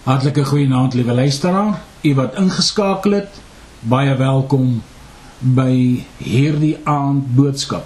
Hartlike 0.00 0.44
goeienaand 0.44 0.94
liewe 0.94 1.12
luisteraar, 1.12 1.82
u 2.00 2.14
wat 2.14 2.34
ingeskakel 2.34 3.12
het. 3.12 3.34
Baie 3.84 4.14
welkom 4.16 4.78
by 5.38 6.04
hierdie 6.16 6.78
aand 6.88 7.26
boodskap. 7.36 7.84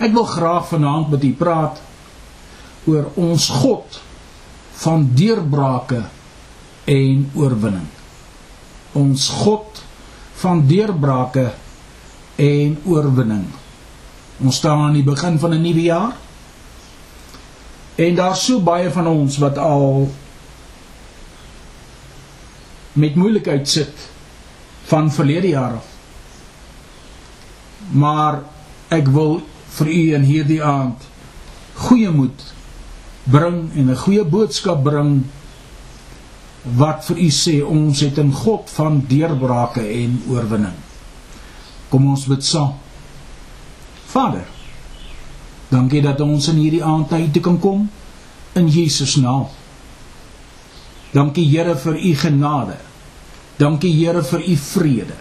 Ek 0.00 0.14
wil 0.16 0.24
graag 0.24 0.70
vanaand 0.70 1.10
met 1.12 1.26
u 1.28 1.32
praat 1.36 1.82
oor 2.88 3.10
ons 3.20 3.50
God 3.52 3.98
van 4.80 5.04
deurbrake 5.12 5.98
en 6.88 7.26
oorwinning. 7.36 7.90
Ons 8.96 9.26
God 9.42 9.82
van 10.40 10.62
deurbrake 10.70 11.50
en 12.36 12.78
oorwinning. 12.88 13.44
Ons 14.40 14.62
staan 14.62 14.86
aan 14.86 14.96
die 14.96 15.04
begin 15.04 15.36
van 15.36 15.52
'n 15.52 15.60
nuwe 15.60 15.82
jaar. 15.82 16.16
En 17.96 18.14
daar's 18.14 18.44
so 18.44 18.60
baie 18.60 18.90
van 18.90 19.06
ons 19.06 19.36
wat 19.36 19.58
al 19.58 20.08
met 22.98 23.16
moeilikheid 23.18 23.68
sit 23.68 24.08
van 24.90 25.10
verlede 25.12 25.52
jaar 25.54 25.78
af. 25.78 25.88
Maar 27.94 28.40
ek 28.92 29.08
wil 29.14 29.40
vir 29.78 29.90
u 29.92 30.02
in 30.18 30.24
hierdie 30.26 30.62
aand 30.64 31.04
goeie 31.78 32.10
moed 32.10 32.42
bring 33.30 33.68
en 33.76 33.90
'n 33.90 33.96
goeie 33.96 34.24
boodskap 34.24 34.82
bring 34.82 35.24
wat 36.76 37.04
vir 37.04 37.18
u 37.18 37.30
sê 37.30 37.62
ons 37.62 38.00
het 38.00 38.18
'n 38.18 38.32
God 38.32 38.70
van 38.70 39.04
deurbrake 39.08 39.80
en 39.80 40.22
oorwinning. 40.28 40.76
Kom 41.88 42.06
ons 42.06 42.26
bid 42.26 42.44
saam. 42.44 42.74
Vader, 44.06 44.46
dankie 45.68 46.02
dat 46.02 46.20
ons 46.20 46.48
in 46.48 46.56
hierdie 46.56 46.84
aand 46.84 47.08
tyd 47.08 47.32
te 47.32 47.40
kan 47.40 47.58
kom 47.58 47.90
in 48.52 48.68
Jesus 48.68 49.16
naam. 49.16 49.46
Dankie 51.12 51.48
Here 51.48 51.76
vir 51.76 51.96
u 51.96 52.14
genade. 52.14 52.87
Dankie 53.58 53.92
Here 53.92 54.22
vir 54.22 54.44
u 54.46 54.56
vrede. 54.56 55.18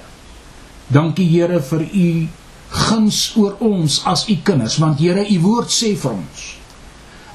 Dankie 0.88 1.25
Here 1.30 1.61
vir 1.61 1.88
u 1.88 2.27
guns 2.69 3.33
oor 3.35 3.57
ons 3.63 4.02
as 4.05 4.27
u 4.29 4.38
kinders, 4.44 4.77
want 4.77 4.99
Here 5.02 5.25
u 5.25 5.39
woord 5.41 5.73
sê 5.73 5.95
vir 5.97 6.13
ons 6.19 6.47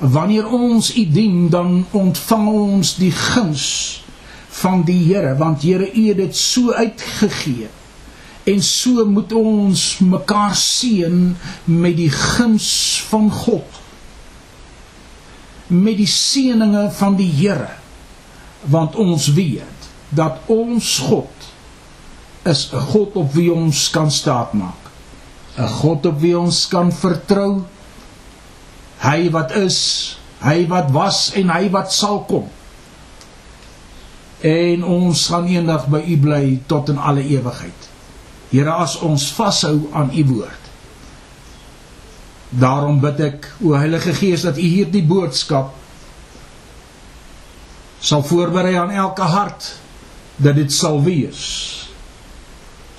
wanneer 0.02 0.46
ons 0.50 0.96
u 0.96 1.04
dien 1.06 1.48
dan 1.50 1.84
ontvang 1.94 2.48
ons 2.48 2.96
die 2.98 3.12
guns 3.12 3.66
van 4.62 4.82
die 4.86 4.98
Here, 5.06 5.36
want 5.38 5.62
Here 5.62 5.86
u 5.94 6.08
het 6.08 6.16
dit 6.16 6.36
so 6.36 6.72
uitgegee. 6.72 7.68
En 8.44 8.62
so 8.62 9.04
moet 9.06 9.32
ons 9.32 9.98
mekaar 10.02 10.56
seën 10.58 11.36
met 11.64 11.96
die 11.96 12.10
guns 12.10 12.66
van 13.08 13.30
God. 13.30 13.78
Met 15.66 15.96
die 15.96 16.10
seëninge 16.10 16.88
van 16.98 17.16
die 17.16 17.30
Here. 17.30 17.70
Want 18.66 18.98
ons 18.98 19.30
weet 19.38 19.81
dat 20.12 20.44
ons 20.52 20.98
God 21.08 21.50
is 22.44 22.68
'n 22.72 22.80
God 22.92 23.16
op 23.16 23.32
wie 23.32 23.52
ons 23.52 23.90
kan 23.90 24.10
staatmaak. 24.10 24.82
'n 25.56 25.68
God 25.68 26.06
op 26.06 26.20
wie 26.20 26.38
ons 26.38 26.68
kan 26.68 26.92
vertrou. 26.92 27.62
Hy 28.98 29.30
wat 29.30 29.50
is, 29.50 30.18
hy 30.38 30.66
wat 30.66 30.90
was 30.90 31.32
en 31.34 31.48
hy 31.48 31.70
wat 31.70 31.92
sal 31.92 32.24
kom. 32.24 32.48
En 34.40 34.84
ons 34.84 35.26
gaan 35.26 35.46
eendag 35.46 35.86
by 35.86 36.02
U 36.06 36.16
bly 36.18 36.60
tot 36.66 36.88
in 36.88 36.98
alle 36.98 37.22
ewigheid. 37.22 37.88
Here, 38.50 38.70
as 38.70 38.98
ons 38.98 39.32
vashou 39.32 39.88
aan 39.92 40.10
U 40.14 40.24
woord. 40.24 40.62
Daarom 42.48 43.00
bid 43.00 43.20
ek, 43.20 43.46
o 43.64 43.72
Heilige 43.72 44.14
Gees, 44.14 44.42
dat 44.42 44.56
U 44.56 44.60
hierdie 44.60 45.04
boodskap 45.06 45.72
sal 48.02 48.22
voorberei 48.22 48.74
aan 48.74 48.90
elke 48.90 49.22
hart 49.22 49.81
dat 50.42 50.58
dit 50.58 50.72
sal 50.72 51.00
wees 51.02 51.42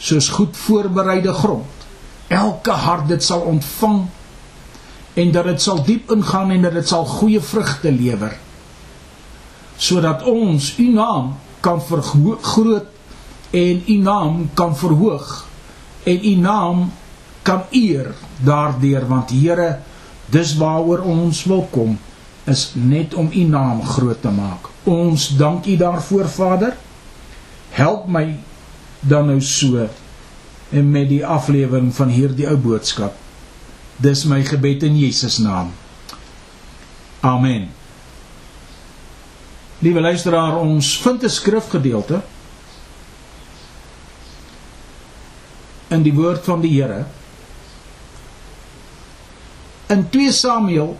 soos 0.03 0.27
goed 0.35 0.57
voorbereide 0.57 1.31
grond. 1.33 1.83
Elke 2.27 2.71
hart 2.71 3.07
dit 3.07 3.23
sal 3.23 3.45
ontvang 3.47 4.01
en 5.13 5.31
dat 5.31 5.45
dit 5.45 5.61
sal 5.61 5.83
diep 5.85 6.11
ingaan 6.11 6.51
en 6.51 6.65
dat 6.65 6.73
dit 6.73 6.87
sal 6.87 7.05
goeie 7.05 7.41
vrugte 7.41 7.91
lewer 7.91 8.33
sodat 9.77 10.23
ons 10.29 10.73
u 10.79 10.87
naam 10.93 11.33
kan 11.59 11.81
vergroot 11.81 12.89
en 13.51 13.83
u 13.87 13.97
naam 13.97 14.49
kan 14.53 14.75
verhoog 14.77 15.45
en 16.03 16.25
u 16.25 16.35
naam 16.35 16.91
kan 17.41 17.63
eer 17.71 18.13
daardeur 18.43 19.07
want 19.07 19.29
Here 19.29 19.79
dis 20.31 20.55
waaroor 20.57 21.03
ons 21.05 21.43
wil 21.43 21.67
kom 21.71 21.97
is 22.49 22.71
net 22.75 23.13
om 23.13 23.29
u 23.31 23.43
naam 23.47 23.83
groot 23.83 24.21
te 24.21 24.29
maak. 24.29 24.67
Ons 24.83 25.29
dank 25.37 25.65
u 25.65 25.77
daarvoor 25.77 26.27
Vader. 26.27 26.75
Help 27.73 28.07
my 28.07 28.35
dan 29.01 29.27
nou 29.31 29.39
so 29.41 29.87
en 30.73 30.91
met 30.91 31.09
die 31.09 31.23
aflewering 31.25 31.91
van 31.95 32.11
hierdie 32.13 32.47
ou 32.49 32.57
boodskap. 32.57 33.15
Dis 34.01 34.23
my 34.29 34.41
gebed 34.45 34.83
in 34.87 34.97
Jesus 34.97 35.37
naam. 35.41 35.73
Amen. 37.23 37.69
Liewe 39.83 40.01
luisteraar, 40.01 40.57
ons 40.59 40.97
vind 41.01 41.23
'n 41.23 41.29
skrifgedeelte 41.29 42.21
in 45.87 46.03
die 46.03 46.13
woord 46.13 46.43
van 46.45 46.61
die 46.61 46.71
Here 46.73 47.05
in 49.93 50.09
2 50.09 50.31
Samuel 50.31 50.97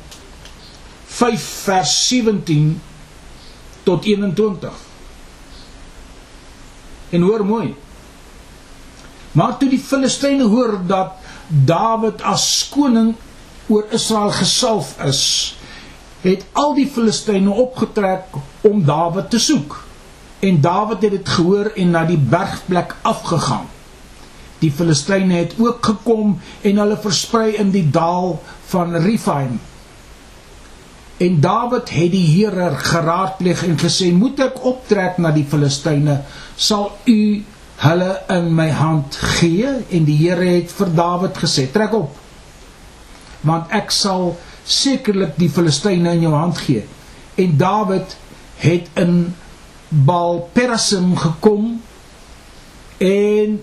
5 1.05 1.41
vers 1.66 2.07
17 2.07 2.81
tot 3.84 4.05
21. 4.05 4.73
En 7.13 7.22
hoor 7.22 7.46
mooi. 7.46 7.74
Maar 9.38 9.57
toe 9.57 9.69
die 9.69 9.81
Filistyne 9.81 10.47
hoor 10.50 10.79
dat 10.88 11.19
Dawid 11.47 12.22
as 12.25 12.46
koning 12.74 13.13
oor 13.68 13.85
Israel 13.94 14.31
gesalf 14.34 14.96
is, 15.06 15.22
het 16.23 16.46
al 16.57 16.73
die 16.78 16.88
Filistyne 16.90 17.52
opgetrek 17.52 18.38
om 18.62 18.81
Dawid 18.85 19.29
te 19.29 19.41
soek. 19.41 19.78
En 20.40 20.62
Dawid 20.62 21.02
het 21.02 21.18
dit 21.18 21.29
gehoor 21.35 21.72
en 21.75 21.94
na 21.94 22.06
die 22.09 22.18
bergplek 22.18 22.96
afgegaan. 23.02 23.69
Die 24.63 24.72
Filistyne 24.72 25.44
het 25.44 25.53
ook 25.59 25.85
gekom 25.85 26.38
en 26.62 26.81
hulle 26.81 26.97
versprei 26.97 27.53
in 27.59 27.73
die 27.75 27.85
dal 27.91 28.40
van 28.72 28.96
Rifaim. 29.06 29.59
En 31.23 31.39
Dawid 31.39 31.89
het 31.89 32.11
die 32.11 32.25
Here 32.28 32.69
geraadpleeg 32.75 33.63
en 33.63 33.78
gesê: 33.79 34.11
"Moet 34.11 34.39
ek 34.39 34.63
optrek 34.67 35.17
na 35.17 35.31
die 35.31 35.45
Filistyne, 35.47 36.22
sal 36.56 36.89
u 37.07 37.44
hulle 37.84 38.11
in 38.35 38.50
my 38.56 38.69
hand 38.69 39.16
gee?" 39.38 39.69
En 39.89 40.03
die 40.09 40.17
Here 40.19 40.50
het 40.57 40.72
vir 40.72 40.91
Dawid 40.95 41.38
gesê: 41.39 41.69
"Trek 41.72 41.94
op. 41.94 42.17
Want 43.41 43.72
ek 43.72 43.91
sal 43.91 44.35
sekerlik 44.66 45.38
die 45.38 45.50
Filistyne 45.50 46.11
in 46.11 46.28
jou 46.28 46.34
hand 46.34 46.57
gee." 46.57 46.84
En 47.35 47.57
Dawid 47.57 48.17
het 48.57 48.90
in 48.94 49.35
Baal-Perasim 49.90 51.16
gekom 51.17 51.81
en 52.97 53.61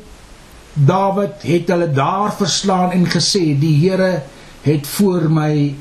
Dawid 0.73 1.43
het 1.43 1.69
hulle 1.69 1.93
daar 1.93 2.33
verslaan 2.33 2.91
en 2.91 3.07
gesê: 3.07 3.59
"Die 3.59 3.77
Here 3.85 4.23
het 4.63 4.87
voor 4.87 5.31
my 5.31 5.75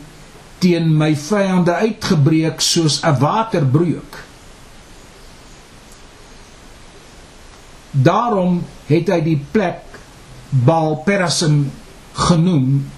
teen 0.59 0.92
my 0.97 1.14
vyande 1.16 1.74
uitgebreek 1.74 2.62
soos 2.62 3.02
'n 3.03 3.20
waterbreuk. 3.20 4.24
Daarom 7.92 8.64
het 8.88 9.09
hy 9.09 9.22
die 9.22 9.40
plek 9.52 9.81
Baal 10.50 10.96
Perasim 11.06 11.72
genoem 12.14 12.90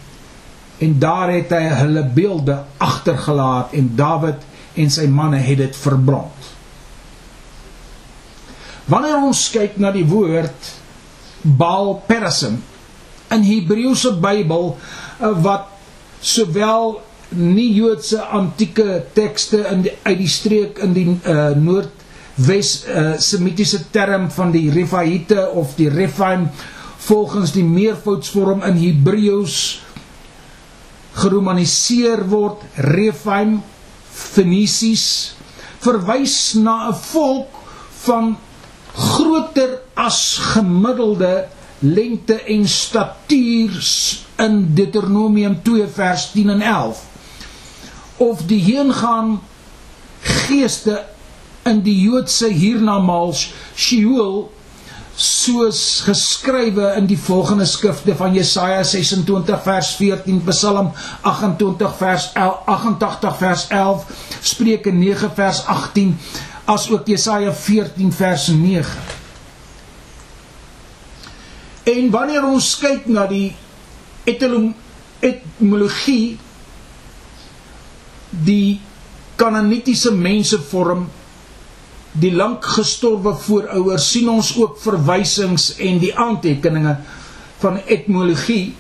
en 0.78 1.00
daar 1.00 1.30
het 1.32 1.52
hy 1.52 1.68
hulle 1.82 2.04
beelde 2.04 2.64
agtergelaat 2.78 3.74
en 3.78 3.92
Dawid 3.96 4.42
en 4.74 4.90
sy 4.90 5.06
manne 5.08 5.38
het 5.38 5.58
dit 5.58 5.76
verbrand. 5.76 6.50
Wanneer 8.86 9.22
ons 9.24 9.50
kyk 9.54 9.78
na 9.78 9.92
die 9.92 10.06
woord 10.08 10.72
Baal 11.42 12.02
Perasim 12.08 12.60
in 13.32 13.46
Hebreëse 13.46 14.16
Bybel 14.20 14.74
wat 15.46 15.70
sowel 16.22 17.00
nie 17.38 17.70
Joodse 17.74 18.20
antieke 18.22 19.04
tekste 19.16 19.64
in 19.72 19.86
die, 19.86 19.94
uit 20.04 20.18
die 20.20 20.32
streek 20.32 20.82
in 20.84 20.94
die 20.96 21.06
uh, 21.08 21.52
noordwes 21.56 22.72
uh, 22.88 23.14
semitiese 23.22 23.86
term 23.94 24.30
van 24.36 24.52
die 24.52 24.68
Refaite 24.74 25.48
of 25.56 25.76
die 25.78 25.90
Rephaim 25.92 26.50
volgens 27.08 27.54
die 27.56 27.64
meervoudsvorm 27.66 28.66
in 28.68 28.80
Hebreëus 28.82 29.58
geromaniseer 31.22 32.26
word 32.32 32.64
Rephaim 32.92 33.60
Fenisies 34.12 35.06
verwys 35.82 36.54
na 36.60 36.92
'n 36.92 36.98
volk 37.12 37.50
van 38.04 38.36
groter 38.92 39.80
as 39.96 40.38
gemiddelde 40.54 41.48
lengte 41.80 42.36
en 42.44 42.68
statuur 42.68 43.80
in 44.44 44.76
Deuteronomium 44.76 45.62
2 45.64 45.88
vers 45.88 46.32
10 46.36 46.50
en 46.50 46.62
11 46.62 47.11
of 48.22 48.46
die 48.46 48.62
heengaan 48.62 49.40
geeste 50.22 51.02
in 51.66 51.82
die 51.86 51.98
Joodse 52.04 52.50
hiernamaals 52.54 53.48
Sheol 53.76 54.52
soos 55.18 56.02
geskrywe 56.06 56.94
in 56.98 57.08
die 57.10 57.18
volgende 57.20 57.66
skrifte 57.70 58.16
van 58.18 58.34
Jesaja 58.34 58.84
26 58.88 59.64
vers 59.66 59.90
14, 60.00 60.40
Psalm 60.48 60.92
28 61.22 61.96
vers 61.98 62.30
11, 62.34 62.62
88 62.66 63.38
vers 63.38 63.66
11, 63.70 64.06
Spreuke 64.42 64.92
9 64.92 65.32
vers 65.36 65.66
18, 65.66 66.16
as 66.66 66.90
ook 66.90 67.10
Jesaja 67.10 67.54
14 67.54 68.14
vers 68.14 68.48
9. 68.48 68.86
En 71.84 72.10
wanneer 72.14 72.46
ons 72.46 72.72
kyk 72.80 73.10
na 73.10 73.26
die 73.30 73.52
etymologie 74.30 76.38
die 78.32 78.80
kananitiese 79.36 80.12
mense 80.16 80.60
vorm 80.72 81.08
die 82.12 82.34
lank 82.36 82.66
gestorwe 82.76 83.36
voorouers 83.40 84.10
sien 84.12 84.30
ons 84.30 84.52
ook 84.60 84.80
verwysings 84.84 85.72
en 85.80 86.00
die 86.00 86.12
aantekeninge 86.16 86.98
van 87.62 87.80
etymologie 87.86 88.74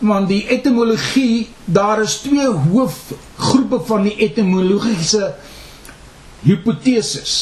want 0.00 0.30
die 0.32 0.46
etymologie 0.48 1.48
daar 1.64 2.00
is 2.00 2.20
twee 2.24 2.46
hoofgroepe 2.48 3.82
van 3.88 4.06
die 4.08 4.16
etymologiese 4.24 5.34
hipoteses 6.44 7.34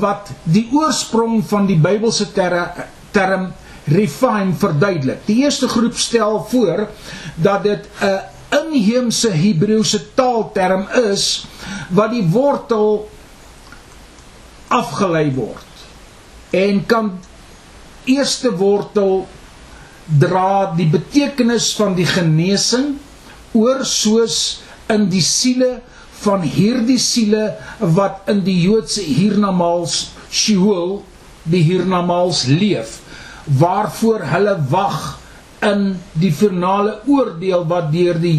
wat 0.00 0.32
die 0.48 0.66
oorsprong 0.72 1.42
van 1.46 1.66
die 1.68 1.76
Bybelse 1.78 2.30
term, 2.32 2.82
term 3.12 3.50
refine 3.92 4.54
verduidelik. 4.58 5.20
Die 5.28 5.44
eerste 5.44 5.68
groep 5.68 5.94
stel 6.00 6.40
voor 6.50 6.88
dat 7.36 7.62
dit 7.62 7.88
'n 8.02 8.18
inheemse 8.58 9.30
Hebreëse 9.34 10.00
taalterm 10.18 10.86
is 11.10 11.46
wat 11.94 12.12
die 12.14 12.24
wortel 12.32 13.06
afgelei 14.72 15.28
word 15.36 15.84
en 16.56 16.82
kan 16.90 17.10
eerste 18.06 18.52
wortel 18.58 19.26
dra 20.06 20.72
die 20.78 20.86
betekenis 20.90 21.72
van 21.78 21.96
die 21.98 22.06
genesing 22.06 22.94
oor 23.56 23.82
soos 23.88 24.38
in 24.92 25.08
die 25.10 25.24
siele 25.24 25.80
van 26.22 26.44
hierdie 26.46 27.00
siele 27.02 27.50
wat 27.98 28.28
in 28.30 28.42
die 28.46 28.58
Joodse 28.62 29.02
hiernamaals 29.02 30.06
Sheol 30.30 31.00
die 31.46 31.62
hiernamaals 31.66 32.46
leef 32.50 33.00
waarvoor 33.46 34.24
hulle 34.32 34.56
wag 34.70 35.02
in 35.66 35.88
die 36.14 36.32
finale 36.32 37.00
oordeel 37.10 37.66
wat 37.70 37.90
deur 37.92 38.20
die 38.22 38.36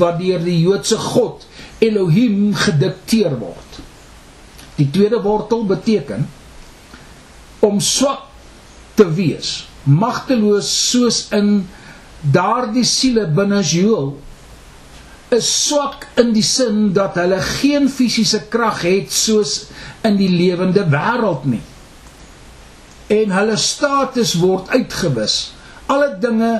wat 0.00 0.18
deur 0.18 0.42
die 0.44 0.58
Joodse 0.64 0.98
God 0.98 1.46
Elohim 1.84 2.50
gedikteer 2.58 3.38
word 3.38 3.80
Die 4.80 4.88
tweede 4.90 5.20
wortel 5.22 5.66
beteken 5.68 6.28
om 7.60 7.80
swak 7.84 8.22
te 8.96 9.04
wees, 9.12 9.66
magteloos 9.84 10.70
soos 10.90 11.26
in 11.36 11.50
daardie 12.20 12.86
siele 12.88 13.26
binne 13.36 13.60
Joel 13.60 14.14
is 15.36 15.50
swak 15.66 16.06
in 16.20 16.32
die 16.32 16.44
sin 16.44 16.94
dat 16.96 17.18
hulle 17.20 17.42
geen 17.60 17.90
fisiese 17.92 18.40
krag 18.52 18.80
het 18.88 19.12
soos 19.12 19.66
in 20.08 20.16
die 20.16 20.30
lewende 20.32 20.86
wêreld 20.88 21.44
nie. 21.52 21.62
En 23.12 23.36
hulle 23.36 23.60
status 23.60 24.34
word 24.40 24.72
uitgewis. 24.72 25.36
Alle 25.90 26.12
dinge 26.22 26.52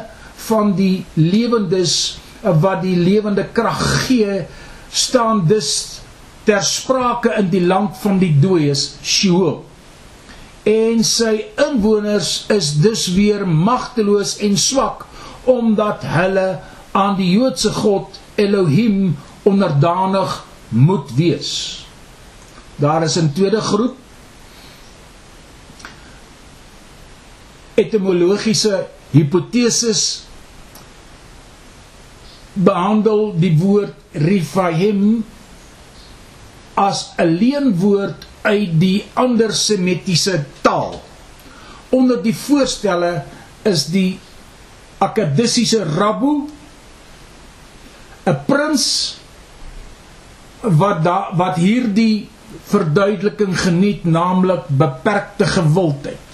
van 0.49 0.75
die 0.75 1.05
lewendes 1.15 2.19
wat 2.43 2.81
die 2.83 2.97
lewende 2.97 3.45
krag 3.53 3.83
gee, 4.07 4.45
staan 4.91 5.45
dus 5.47 6.01
ter 6.49 6.65
sprake 6.65 7.35
in 7.39 7.51
die 7.53 7.63
land 7.63 7.99
van 8.03 8.19
die 8.19 8.33
dooies 8.43 8.97
Sheol. 9.05 9.61
En 10.67 11.05
sy 11.07 11.35
inwoners 11.61 12.45
is 12.53 12.73
dus 12.83 13.07
weer 13.15 13.47
magteloos 13.49 14.37
en 14.45 14.59
swak 14.61 15.07
omdat 15.49 16.05
hulle 16.05 16.49
aan 16.97 17.17
die 17.17 17.31
Joodse 17.37 17.71
God 17.73 18.19
Elohim 18.41 19.15
onderdanig 19.49 20.41
moet 20.69 21.15
wees. 21.17 21.53
Daar 22.77 23.03
is 23.03 23.17
'n 23.17 23.33
tweede 23.33 23.61
groep 23.61 23.97
etimologiese 27.75 28.87
hipoteses 29.11 30.25
behandel 32.55 33.31
die 33.39 33.53
woord 33.59 33.95
Rifaim 34.13 35.23
as 36.75 37.13
'n 37.19 37.31
leenwoord 37.39 38.27
uit 38.43 38.73
die 38.81 39.05
ander 39.15 39.53
semitiese 39.53 40.45
taal. 40.63 41.03
Onder 41.91 42.23
die 42.23 42.35
voorstelle 42.35 43.25
is 43.63 43.87
die 43.93 44.19
akadisiese 44.99 45.85
rabbu 45.85 46.49
'n 48.27 48.39
prins 48.47 49.17
wat 50.61 51.05
da, 51.05 51.31
wat 51.37 51.57
hierdie 51.57 52.29
verduideliking 52.69 53.55
geniet 53.59 54.05
naamlik 54.05 54.69
beperkte 54.69 55.47
gewildheid. 55.47 56.30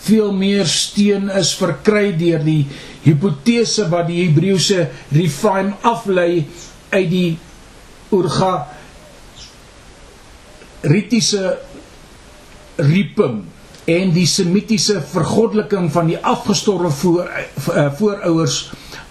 Veel 0.00 0.32
meer 0.32 0.68
steun 0.68 1.28
is 1.36 1.52
verkry 1.58 2.10
deur 2.16 2.42
die 2.44 2.64
hipotese 3.04 3.88
wat 3.92 4.08
die 4.08 4.22
Hebreëse 4.24 4.86
refine 5.12 5.76
aflei 5.86 6.44
uit 6.90 7.08
die 7.10 7.30
Urga 8.10 8.54
ritiese 10.80 11.58
rieping 12.80 13.42
en 13.90 14.12
die 14.14 14.26
semitiese 14.28 15.00
vergoddeliking 15.12 15.90
van 15.92 16.08
die 16.08 16.18
afgestorwe 16.18 16.90
voor, 16.94 17.28
uh, 17.28 17.88
voorouers 17.98 18.60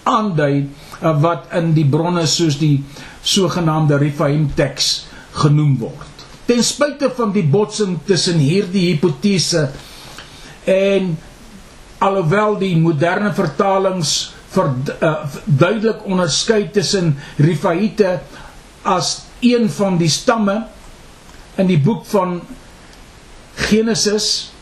aandui 0.08 0.64
uh, 0.64 1.14
wat 1.22 1.50
in 1.58 1.72
die 1.76 1.86
bronne 1.86 2.26
soos 2.30 2.58
die 2.60 2.80
sogenaamde 3.22 3.98
Rephaim 4.00 4.48
teks 4.58 5.06
genoem 5.38 5.76
word. 5.82 6.26
Ten 6.50 6.64
spyte 6.66 7.12
van 7.14 7.30
die 7.34 7.46
botsing 7.46 8.00
tussen 8.08 8.40
hierdie 8.42 8.88
hipotese 8.90 9.68
en 9.68 9.89
alhoewel 12.00 12.58
die 12.58 12.76
moderne 12.80 13.32
vertalings 13.36 14.34
ver, 14.54 14.72
uh, 15.02 15.14
duidelik 15.44 16.04
onderskei 16.08 16.70
tussen 16.72 17.14
Rephaite 17.36 18.20
as 18.82 19.20
een 19.44 19.68
van 19.70 19.98
die 20.00 20.08
stamme 20.10 20.62
in 21.60 21.68
die 21.68 21.78
boek 21.80 22.06
van 22.08 22.40
Genesis 23.68 24.52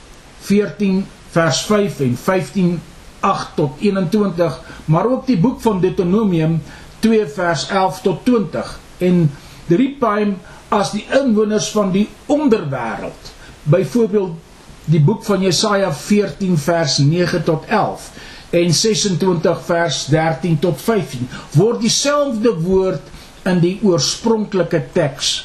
14 0.48 1.04
vers 1.30 1.62
5 1.68 2.00
en 2.00 2.16
15 2.16 2.80
8 3.20 3.54
tot 3.56 3.80
21 3.84 4.60
maar 4.84 5.06
ook 5.10 5.26
die 5.26 5.38
boek 5.38 5.60
van 5.60 5.80
Deuteronomium 5.80 6.58
2 7.04 7.26
vers 7.36 7.68
11 7.68 8.00
tot 8.02 8.24
20 8.24 8.78
en 8.98 9.24
Rephaim 9.68 10.36
as 10.74 10.92
die 10.94 11.04
inwoners 11.20 11.70
van 11.74 11.92
die 11.94 12.08
onderwêreld 12.26 13.32
byvoorbeeld 13.62 14.47
die 14.88 15.02
boek 15.04 15.24
van 15.28 15.44
Jesaja 15.44 15.92
14 15.92 16.56
vers 16.58 16.98
9 16.98 17.44
tot 17.44 17.68
11 17.68 18.10
en 18.58 18.74
26 18.74 19.62
vers 19.68 20.02
13 20.12 20.58
tot 20.64 20.80
15 20.80 21.28
word 21.52 21.80
dieselfde 21.84 22.54
woord 22.64 23.14
in 23.48 23.60
die 23.64 23.76
oorspronklike 23.84 24.82
teks 24.96 25.36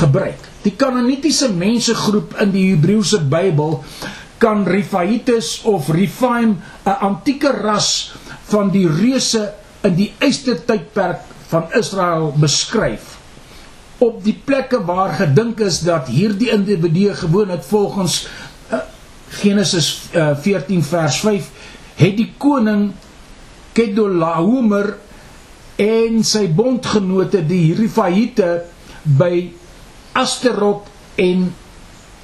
gebruik 0.00 0.48
Die 0.66 0.74
Kanaanitiese 0.76 1.52
mensegroep 1.54 2.34
in 2.42 2.50
die 2.52 2.64
Hebreëse 2.72 3.20
Bybel 3.30 3.78
kan 4.42 4.66
Rephaïtes 4.66 5.62
of 5.70 5.86
Rephaim 5.94 6.56
'n 6.84 6.96
antieke 7.08 7.52
ras 7.62 8.12
van 8.50 8.68
die 8.74 8.86
reuse 8.88 9.52
in 9.86 9.94
die 9.94 10.10
eerste 10.18 10.58
tydperk 10.68 11.22
van 11.48 11.70
Israel 11.78 12.34
beskryf. 12.36 13.16
Op 13.98 14.20
die 14.24 14.36
plekke 14.44 14.82
waar 14.84 15.14
gedink 15.14 15.60
is 15.60 15.80
dat 15.86 16.10
hierdie 16.12 16.50
individue 16.50 17.14
gewoon 17.14 17.48
het 17.48 17.64
volgens 17.64 18.26
Genesis 19.28 20.08
uh, 20.14 20.32
14 20.42 20.82
vers 20.82 21.20
5 21.24 21.50
het 21.98 22.16
die 22.16 22.30
koning 22.40 22.90
Kedorlaomer 23.76 24.94
en 25.78 26.22
sy 26.26 26.46
bondgenote 26.50 27.44
die 27.46 27.74
Rephaïte 27.78 28.48
by 29.18 29.48
Asterot 30.18 30.88
en 31.22 31.48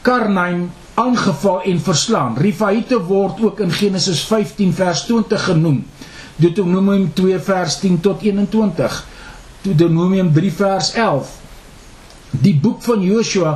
Karnaim 0.05 0.67
aangeval 0.95 1.63
en 1.71 1.81
verslaan. 1.81 2.37
Rifaite 2.39 2.99
word 3.03 3.41
ook 3.43 3.61
in 3.61 3.71
Genesis 3.75 4.23
15 4.27 4.75
vers 4.75 5.05
20 5.07 5.45
genoem. 5.45 5.81
Deuteronomium 6.37 7.13
2 7.15 7.39
vers 7.39 7.79
10 7.83 8.01
tot 8.01 8.23
21. 8.23 8.99
Deuteronomium 9.63 10.33
3 10.35 10.53
vers 10.53 10.93
11. 10.93 11.31
Die 12.31 12.55
boek 12.59 12.83
van 12.83 13.03
Joshua 13.03 13.55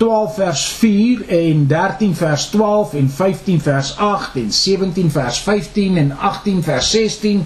12 0.00 0.34
vers 0.34 0.62
4 0.80 1.26
en 1.28 1.66
13 1.68 2.16
vers 2.16 2.46
12 2.50 2.94
en 2.96 3.08
15 3.16 3.62
vers 3.62 3.90
8 3.98 4.36
en 4.40 4.50
17 4.50 5.12
vers 5.12 5.40
15 5.44 5.96
en 6.00 6.12
18 6.16 6.64
vers 6.64 6.90
16. 6.90 7.44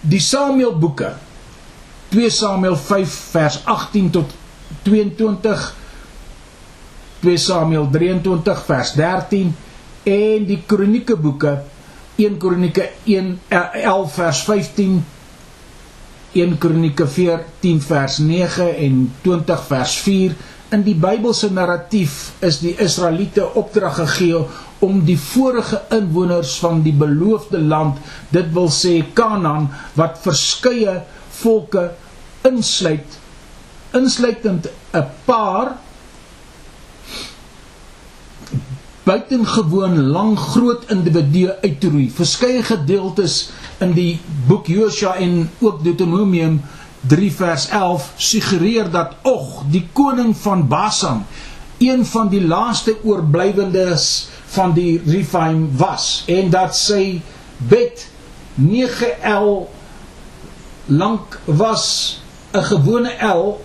Die 0.00 0.20
Samuel 0.20 0.78
boeke 0.80 1.12
2 2.08 2.30
Samuel 2.30 2.76
5 2.76 3.18
vers 3.34 3.60
18 3.66 4.12
tot 4.16 4.32
22 4.86 5.74
2 7.20 7.36
Samuel 7.36 7.88
23 7.90 8.64
vers 8.64 8.92
13 8.96 9.52
en 10.06 10.46
die 10.46 10.62
kronieke 10.66 11.16
boeke 11.20 11.58
1 12.16 12.38
Kronieke 12.40 12.88
1 13.04 13.32
11 13.50 14.16
vers 14.22 14.40
15 14.48 15.15
1 16.36 16.58
Kronieke 16.60 17.06
14 17.08 17.80
vers 17.80 18.18
9 18.20 18.68
en 18.76 18.96
20 19.24 19.62
vers 19.70 19.94
4 20.04 20.34
in 20.76 20.82
die 20.84 20.96
Bybelse 20.98 21.48
narratief 21.54 22.16
is 22.44 22.58
die 22.60 22.74
Israeliete 22.82 23.46
opdrag 23.56 23.96
gegee 24.02 24.42
om 24.84 24.98
die 25.06 25.16
vorige 25.16 25.78
inwoners 25.96 26.56
van 26.60 26.82
die 26.84 26.92
beloofde 26.92 27.62
land 27.62 28.02
dit 28.34 28.50
wil 28.52 28.68
sê 28.68 28.98
Kanaan 29.16 29.70
wat 29.96 30.20
verskeie 30.26 30.98
volke 31.40 31.86
insluit 32.44 33.16
insluitend 33.96 34.68
'n 34.92 35.06
paar 35.24 35.76
buitengewoon 39.06 40.00
lang 40.10 40.38
groot 40.38 40.90
individue 40.90 41.54
uit 41.62 41.80
te 41.80 41.90
roei. 41.90 42.08
Verskeie 42.10 42.62
gedeeltes 42.66 43.50
in 43.78 43.92
die 43.94 44.16
boek 44.48 44.66
Josua 44.66 45.14
en 45.22 45.44
ook 45.62 45.84
Deuteronomium 45.84 46.58
3 47.06 47.28
vers 47.38 47.68
11 47.70 48.08
suggereer 48.16 48.90
dat 48.90 49.14
Og, 49.22 49.62
die 49.70 49.84
koning 49.94 50.34
van 50.36 50.66
Basan, 50.66 51.22
een 51.78 52.02
van 52.06 52.32
die 52.32 52.42
laaste 52.42 52.96
oorblywendes 53.04 54.28
van 54.56 54.74
die 54.74 54.98
Rephaim 55.06 55.68
was 55.78 56.24
en 56.26 56.50
dat 56.50 56.74
sy 56.74 57.20
bed 57.70 58.08
9L 58.58 59.68
lank 60.86 61.38
was 61.44 61.86
'n 62.52 62.64
gewone 62.72 63.12
L 63.22 63.60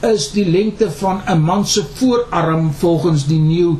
is 0.00 0.30
die 0.32 0.46
lengte 0.50 0.90
van 0.90 1.22
'n 1.26 1.40
man 1.40 1.66
se 1.66 1.84
voorarm 1.94 2.72
volgens 2.72 3.26
die 3.26 3.38
nuwe 3.38 3.78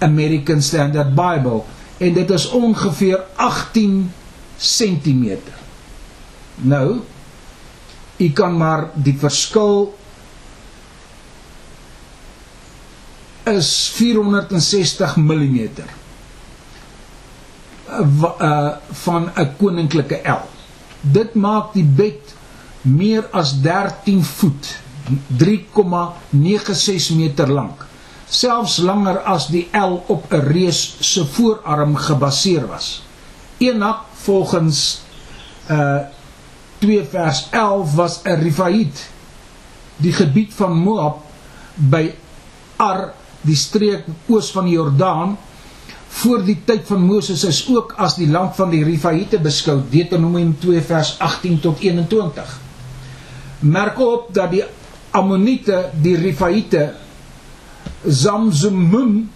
American 0.00 0.62
Standard 0.62 1.14
Bible 1.14 1.62
en 2.00 2.14
dit 2.16 2.30
is 2.30 2.48
ongeveer 2.48 3.20
18 3.36 4.12
cm. 4.56 5.36
Nou, 6.56 7.00
u 8.16 8.30
kan 8.32 8.56
maar 8.56 8.88
die 8.94 9.16
verskil 9.18 9.98
is 13.44 13.90
460 13.94 15.16
mm 15.16 15.58
uh 18.40 18.68
van 18.90 19.30
'n 19.36 19.48
koninklike 19.58 20.20
L. 20.24 20.46
Dit 21.00 21.34
maak 21.34 21.72
die 21.72 21.84
bed 21.84 22.34
meer 22.80 23.26
as 23.30 23.60
13 23.60 24.24
voet, 24.24 24.78
3,96 25.36 27.16
meter 27.16 27.50
lank 27.50 27.89
selfs 28.30 28.78
langer 28.86 29.20
as 29.26 29.48
die 29.50 29.66
L 29.74 29.98
op 30.06 30.30
'n 30.32 30.46
reus 30.46 30.96
se 31.00 31.26
voorarm 31.26 31.96
gebaseer 31.96 32.66
was. 32.66 33.02
Enak 33.58 34.06
volgens 34.22 35.02
uh 35.70 36.06
2 36.80 37.04
vers 37.04 37.46
11 37.50 37.94
was 37.94 38.20
'n 38.24 38.40
Rifaid 38.40 39.08
die 39.96 40.12
gebied 40.12 40.54
van 40.54 40.72
Moab 40.72 41.18
by 41.74 42.12
Ar 42.76 43.12
die 43.44 43.56
streek 43.56 44.04
oos 44.28 44.50
van 44.50 44.64
die 44.64 44.74
Jordaan 44.74 45.36
voor 46.08 46.42
die 46.44 46.56
tyd 46.64 46.82
van 46.88 47.04
Moses 47.06 47.44
is 47.44 47.60
ook 47.68 47.94
as 47.96 48.16
die 48.18 48.28
land 48.28 48.56
van 48.56 48.70
die 48.70 48.82
Rifaite 48.84 49.38
beskou 49.38 49.78
Deuteronomium 49.90 50.56
2 50.58 50.82
vers 50.82 51.14
18 51.18 51.60
tot 51.60 51.80
21 51.80 52.58
merk 53.60 54.00
op 54.00 54.34
dat 54.34 54.50
die 54.50 54.64
Ammoniete 55.10 55.90
die 56.02 56.16
Rifaite 56.16 56.94
Zamzumum 58.06 59.30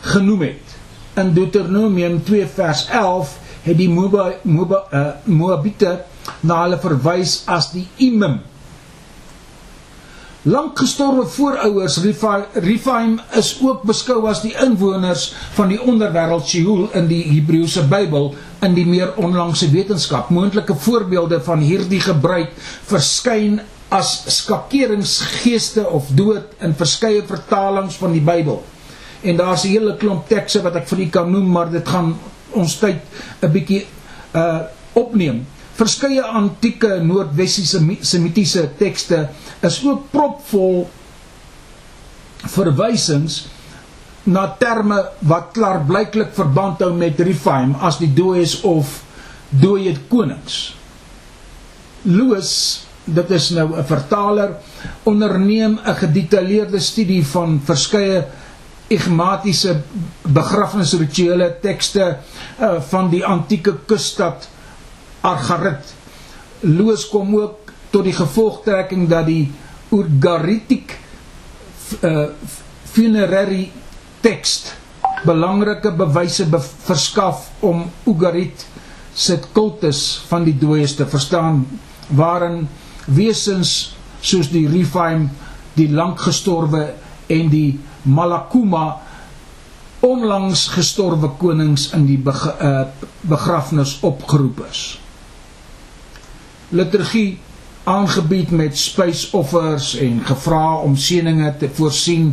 genoem 0.00 0.40
het. 0.40 0.74
In 1.14 1.32
Deuteronomium 1.32 2.22
2 2.24 2.46
vers 2.46 2.86
11 2.90 3.38
het 3.62 3.78
die 3.78 3.88
Moab, 3.88 4.44
Moab, 4.44 4.90
uh, 4.92 5.06
Moabite 5.24 6.04
na 6.40 6.64
hulle 6.64 6.80
verwys 6.80 7.42
as 7.48 7.70
die 7.72 7.86
Imim. 7.96 8.40
Lang 10.44 10.74
gestorwe 10.76 11.24
voorouers 11.24 11.96
Rephaim 12.52 13.14
is 13.32 13.54
ook 13.64 13.86
beskou 13.88 14.26
as 14.28 14.42
die 14.44 14.52
inwoners 14.60 15.30
van 15.56 15.70
die 15.72 15.78
onderwêreld 15.80 16.44
Sheol 16.44 16.90
in 17.00 17.08
die 17.08 17.22
Hebreëse 17.30 17.86
Bybel 17.88 18.34
in 18.60 18.76
die 18.76 18.84
meer 18.84 19.14
onlangse 19.16 19.70
wetenskap. 19.72 20.28
Moontlike 20.28 20.76
voorbeelde 20.76 21.38
van 21.46 21.64
hierdie 21.64 22.02
gebruik 22.04 22.52
verskyn 22.90 23.62
as 23.94 24.24
skakeringsgeeste 24.40 25.84
of 25.86 26.08
dood 26.18 26.54
in 26.64 26.74
verskeie 26.74 27.22
vertalings 27.26 27.98
van 28.00 28.14
die 28.16 28.22
Bybel. 28.24 28.62
En 29.22 29.36
daar's 29.38 29.64
'n 29.64 29.68
hele 29.68 29.96
klomp 29.96 30.28
tekste 30.28 30.62
wat 30.62 30.76
ek 30.76 30.88
vir 30.88 30.98
u 30.98 31.08
kan 31.08 31.30
noem, 31.30 31.48
maar 31.50 31.70
dit 31.70 31.88
gaan 31.88 32.18
ons 32.52 32.78
tyd 32.78 33.00
'n 33.42 33.52
bietjie 33.52 33.86
uh 34.34 34.60
opneem. 34.94 35.46
Verskeie 35.74 36.22
antieke 36.22 37.00
noordwessiese 37.02 37.80
semitiese 38.00 38.70
tekste 38.78 39.28
is 39.60 39.84
ook 39.84 40.10
propvol 40.10 40.88
verwysings 42.46 43.46
na 44.22 44.46
terme 44.58 45.00
wat 45.18 45.50
klaarblyklik 45.52 46.30
verband 46.34 46.80
hou 46.80 46.92
met 46.94 47.20
Rephaim 47.20 47.74
as 47.80 47.98
die 47.98 48.12
dooies 48.14 48.60
of 48.60 49.02
dooie 49.50 49.96
konings. 50.08 50.76
Loos 52.02 52.86
dit 53.04 53.30
is 53.30 53.50
nou 53.50 53.68
'n 53.76 53.84
vertaler 53.84 54.56
onderneem 55.02 55.78
'n 55.84 55.94
gedetailleerde 55.94 56.80
studie 56.80 57.26
van 57.26 57.60
verskeie 57.64 58.24
igmatiese 58.88 59.82
begrafnisrituele 60.22 61.56
tekste 61.60 62.16
uh, 62.60 62.80
van 62.80 63.10
die 63.10 63.24
antieke 63.24 63.74
kusstad 63.86 64.48
Argarit. 65.20 65.94
Loos 66.60 67.08
kom 67.08 67.36
ook 67.36 67.72
tot 67.90 68.04
die 68.04 68.12
gevolgtrekking 68.12 69.08
dat 69.08 69.26
die 69.26 69.52
Urgaritic 69.92 70.98
uh, 72.00 72.26
funerary 72.92 73.70
tekst 74.20 74.74
belangrike 75.24 75.92
bewyse 75.96 76.46
be 76.46 76.60
verskaf 76.60 77.48
om 77.60 77.86
Ugarit 78.06 78.66
se 79.14 79.38
kultus 79.52 80.22
van 80.28 80.44
die 80.44 80.56
dooies 80.58 80.96
te 80.98 81.06
verstaan 81.06 81.62
waarin 82.08 82.68
wesens 83.06 83.94
soos 84.24 84.48
die 84.52 84.66
Rephaim, 84.68 85.28
die 85.74 85.88
lankgestorwe 85.92 86.92
en 87.32 87.50
die 87.52 87.78
Malakuma 88.04 89.00
onlangs 90.04 90.66
gestorwe 90.74 91.30
konings 91.40 91.88
in 91.96 92.04
die 92.08 92.18
beg 92.20 92.42
uh, 92.60 92.84
begrafnis 93.24 93.96
opgeroep 94.04 94.60
is. 94.68 94.82
Liturgie 96.74 97.38
aangebied 97.88 98.50
met 98.50 98.76
spysoffers 98.78 99.94
en 100.00 100.20
gevra 100.24 100.80
om 100.84 100.96
seëninge 100.96 101.50
te 101.60 101.68
voorsien 101.76 102.32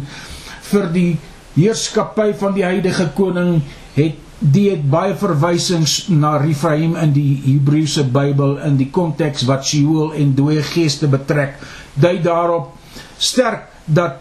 vir 0.72 0.92
die 0.92 1.12
heerskappy 1.56 2.32
van 2.40 2.56
die 2.56 2.64
heilige 2.64 3.10
koning 3.16 3.60
het 3.96 4.31
die 4.42 4.72
het 4.72 4.82
baie 4.90 5.14
verwysings 5.18 6.08
na 6.10 6.34
Rephaim 6.42 6.96
in 6.98 7.14
die 7.14 7.36
Hebreëse 7.46 8.08
Bybel 8.10 8.58
in 8.66 8.80
die 8.80 8.90
konteks 8.94 9.46
wat 9.46 9.68
Sheol 9.70 10.16
en 10.18 10.34
dooie 10.38 10.64
geeste 10.66 11.10
betrek. 11.12 11.60
Dui 11.94 12.18
daarop 12.26 12.74
sterk 13.22 13.70
dat 13.86 14.18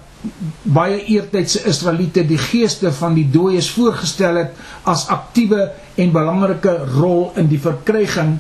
baie 0.68 0.98
eertydse 1.08 1.62
Israeliete 1.70 2.26
die 2.28 2.38
geeste 2.40 2.92
van 2.92 3.16
die 3.16 3.24
dooies 3.32 3.70
voorgestel 3.72 4.42
het 4.42 4.60
as 4.84 5.06
aktiewe 5.08 5.70
en 5.96 6.12
belangrike 6.12 6.74
rol 6.98 7.30
in 7.40 7.48
die 7.48 7.60
verkryging 7.62 8.36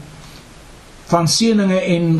van 1.08 1.28
seëninge 1.28 1.80
en 1.96 2.12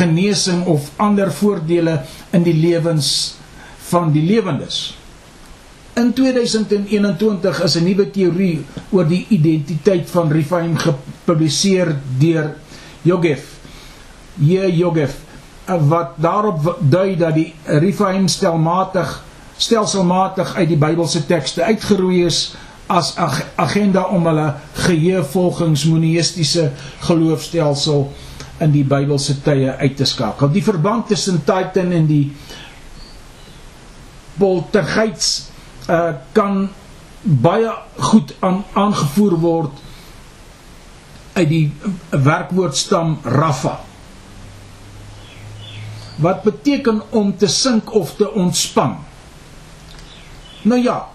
genesing 0.00 0.64
of 0.64 0.88
ander 0.96 1.28
voordele 1.32 2.00
in 2.32 2.46
die 2.46 2.56
lewens 2.56 3.34
van 3.90 4.14
die 4.16 4.24
lewendes. 4.24 4.94
In 5.94 6.12
2021 6.12 7.62
is 7.62 7.74
'n 7.78 7.84
nuwe 7.84 8.10
teorie 8.10 8.64
oor 8.90 9.06
die 9.06 9.26
identiteit 9.28 10.10
van 10.10 10.32
Rephaim 10.32 10.76
gepubliseer 10.76 11.96
deur 12.18 12.56
Yogef. 13.02 13.44
J. 14.34 14.66
Yogef 14.74 15.14
wat 15.64 16.16
daarop 16.16 16.76
dui 16.80 17.16
dat 17.16 17.34
die 17.34 17.54
Rephaim 17.64 18.28
stelmatig 18.28 19.22
stelselmatig 19.56 20.54
uit 20.54 20.68
die 20.68 20.76
Bybelse 20.76 21.26
tekste 21.26 21.62
uitgeroei 21.62 22.24
is 22.26 22.56
as 22.86 23.14
ag 23.16 23.38
agenda 23.54 24.02
om 24.02 24.26
hulle 24.26 24.54
geheue 24.72 25.22
volgens 25.22 25.84
monoteistiese 25.84 26.72
geloofstelsel 27.06 28.12
in 28.58 28.74
die 28.74 28.84
Bybelse 28.84 29.38
tye 29.42 29.76
uit 29.76 29.96
te 29.96 30.04
skakel. 30.04 30.50
Die 30.50 30.62
verband 30.62 31.06
tussen 31.06 31.38
Titan 31.44 31.92
en 31.92 32.06
die 32.06 32.32
poltergeists 34.38 35.53
uh, 35.88 36.12
kan 36.32 36.68
baie 37.22 37.72
goed 37.96 38.34
aan, 38.40 38.64
aangevoer 38.72 39.38
word 39.40 39.82
uit 41.34 41.48
die 41.48 41.72
werkwoordstam 42.10 43.18
Rafa. 43.24 43.80
wat 46.16 46.42
beteken 46.42 47.02
om 47.10 47.36
te 47.36 47.46
sink 47.46 47.92
of 47.94 48.14
te 48.16 48.32
ontspan. 48.32 48.96
Nou 50.62 50.82
ja, 50.82 51.08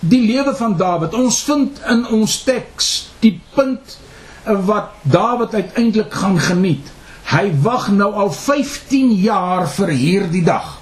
die 0.00 0.26
lewe 0.26 0.54
van 0.56 0.76
Dawid. 0.76 1.14
Ons 1.14 1.42
vind 1.42 1.80
in 1.88 2.06
ons 2.06 2.42
teks 2.42 3.10
die 3.20 3.40
punt 3.54 3.98
wat 4.44 4.96
Dawid 5.02 5.54
uiteindelik 5.54 6.12
gaan 6.12 6.38
geniet. 6.40 6.90
Hy 7.30 7.50
wag 7.62 7.90
nou 7.94 8.10
al 8.12 8.32
15 8.34 9.12
jaar 9.22 9.68
vir 9.70 9.92
hierdie 9.94 10.44
dag. 10.44 10.78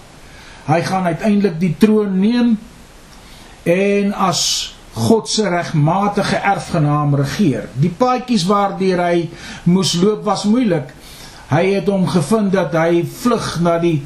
Hy 0.69 0.81
gaan 0.85 1.05
uiteindelik 1.05 1.59
die 1.61 1.75
troon 1.79 2.19
neem 2.21 2.57
en 3.69 4.13
as 4.13 4.43
God 4.99 5.29
se 5.31 5.47
regmatige 5.49 6.37
erfgenaam 6.37 7.15
regeer. 7.21 7.69
Die 7.79 7.93
paadjies 7.93 8.47
waardeur 8.49 9.03
hy 9.05 9.29
moes 9.71 9.95
loop 10.01 10.25
was 10.27 10.47
moeilik. 10.49 10.91
Hy 11.53 11.63
het 11.77 11.89
hom 11.89 12.07
gevind 12.11 12.53
dat 12.53 12.75
hy 12.77 13.05
vlug 13.07 13.53
na 13.65 13.79
die 13.83 14.01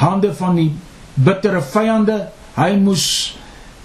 hande 0.00 0.32
van 0.36 0.58
die 0.60 0.70
bittere 1.14 1.62
vyande. 1.64 2.18
Hy 2.58 2.74
moes 2.82 3.06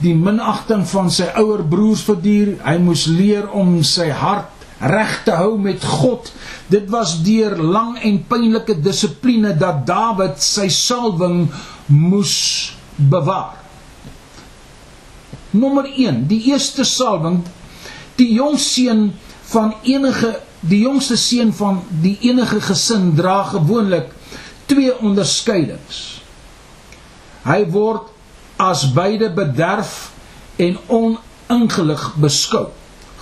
die 0.02 0.16
minagting 0.18 0.84
van 0.90 1.12
sy 1.14 1.30
ouer 1.40 1.64
broers 1.70 2.04
verduur. 2.10 2.58
Hy 2.66 2.76
moes 2.84 3.08
leer 3.08 3.48
om 3.56 3.80
sy 3.88 4.10
hart 4.12 4.68
reg 4.82 5.16
te 5.26 5.38
hou 5.38 5.56
met 5.62 5.84
God. 5.86 6.28
Dit 6.74 6.90
was 6.92 7.20
deur 7.24 7.56
lang 7.62 7.96
en 8.02 8.22
pynlike 8.28 8.80
dissipline 8.82 9.54
dat 9.62 9.86
Dawid 9.88 10.42
sy 10.44 10.68
salwing 10.74 11.46
moes 11.88 12.36
bewaar. 12.98 13.61
Nommer 15.52 15.90
1, 15.90 16.26
die 16.28 16.42
eerste 16.52 16.86
salwing, 16.88 17.42
die 18.16 18.34
jong 18.34 18.58
seun 18.60 19.10
van 19.52 19.74
enige 19.84 20.40
die 20.62 20.84
jongste 20.84 21.18
seun 21.18 21.52
van 21.58 21.82
die 22.04 22.18
enige 22.30 22.60
gesin 22.62 23.12
dra 23.18 23.42
gewoonlik 23.50 24.12
twee 24.70 24.94
onderskeidings. 25.02 26.22
Hy 27.46 27.64
word 27.74 28.12
as 28.62 28.86
beide 28.94 29.32
bederf 29.34 30.12
en 30.62 30.78
oningelig 30.86 32.12
beskou. 32.22 32.68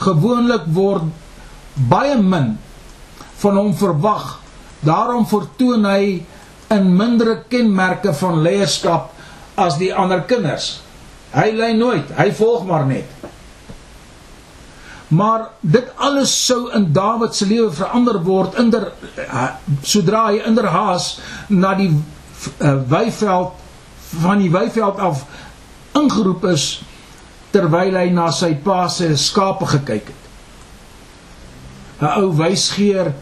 Gewoonlik 0.03 0.67
word 0.75 1.07
baie 1.89 2.17
min 2.19 2.57
van 3.39 3.62
hom 3.62 3.71
verwag. 3.79 4.36
Daarom 4.83 5.24
vertoon 5.27 5.88
hy 5.88 6.19
in 6.75 6.91
mindere 6.95 7.39
kenmerke 7.50 8.12
van 8.19 8.43
leierskap 8.43 9.13
as 9.59 9.79
die 9.79 9.93
ander 9.95 10.25
kinders. 10.27 10.81
Hy 11.33 11.51
lei 11.53 11.74
nooit, 11.77 12.09
hy 12.17 12.31
volg 12.33 12.65
maar 12.65 12.86
net. 12.89 13.17
Maar 15.09 15.48
dit 15.62 15.86
alles 15.95 16.33
sou 16.45 16.69
in 16.77 16.91
Dawid 16.93 17.36
se 17.36 17.45
lewe 17.50 17.71
verander 17.74 18.19
word 18.25 18.57
inder 18.62 18.91
sodra 19.81 20.27
hy 20.29 20.43
inderhaas 20.45 21.15
na 21.50 21.74
die 21.77 21.89
uh, 21.89 22.75
weiveld 22.89 23.57
van 24.21 24.41
die 24.41 24.51
weiveld 24.53 25.01
af 25.01 25.25
ingeroep 25.98 26.45
is 26.51 26.67
terwyl 27.53 27.98
hy 27.98 28.09
na 28.13 28.29
sy 28.33 28.53
pa 28.63 28.83
se 28.93 29.09
skape 29.17 29.65
gekyk 29.74 30.13
het. 30.13 30.25
'n 32.00 32.13
Ou 32.21 32.29
wysgeer 32.38 33.13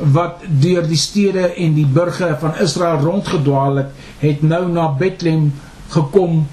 wat 0.00 0.42
deur 0.42 0.86
die 0.86 0.98
stede 0.98 1.52
en 1.54 1.74
die 1.74 1.86
burge 1.86 2.36
van 2.40 2.58
Israel 2.58 2.98
rondgedwaal 3.04 3.76
het, 3.76 3.90
het 4.18 4.42
nou 4.42 4.66
na 4.68 4.88
Bethlehem 4.98 5.52
gekom 5.94 6.46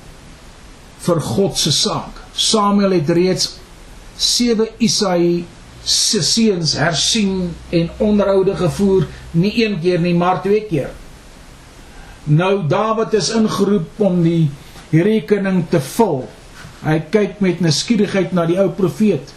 vir 1.06 1.22
God 1.22 1.58
se 1.58 1.72
saak. 1.72 2.24
Samuel 2.34 2.98
het 3.00 3.10
reeds 3.10 3.56
7 4.18 4.68
Isaïe 4.84 5.46
se 5.88 6.22
seuns 6.26 6.74
hersien 6.76 7.54
en 7.72 7.90
onderhoude 8.04 8.56
gevoer, 8.60 9.06
nie 9.32 9.54
een 9.64 9.78
keer 9.80 10.02
nie, 10.04 10.16
maar 10.16 10.42
twee 10.44 10.66
keer. 10.68 10.90
Nou 12.28 12.68
Dawid 12.68 13.14
is 13.16 13.30
ingeroep 13.32 14.02
om 14.04 14.20
die 14.24 14.50
rekening 14.92 15.64
te 15.72 15.80
vul. 15.94 16.26
Hy 16.84 16.98
kyk 17.12 17.40
met 17.44 17.62
nuuskierigheid 17.64 18.34
na 18.36 18.44
die 18.50 18.60
ou 18.60 18.68
profeet. 18.76 19.32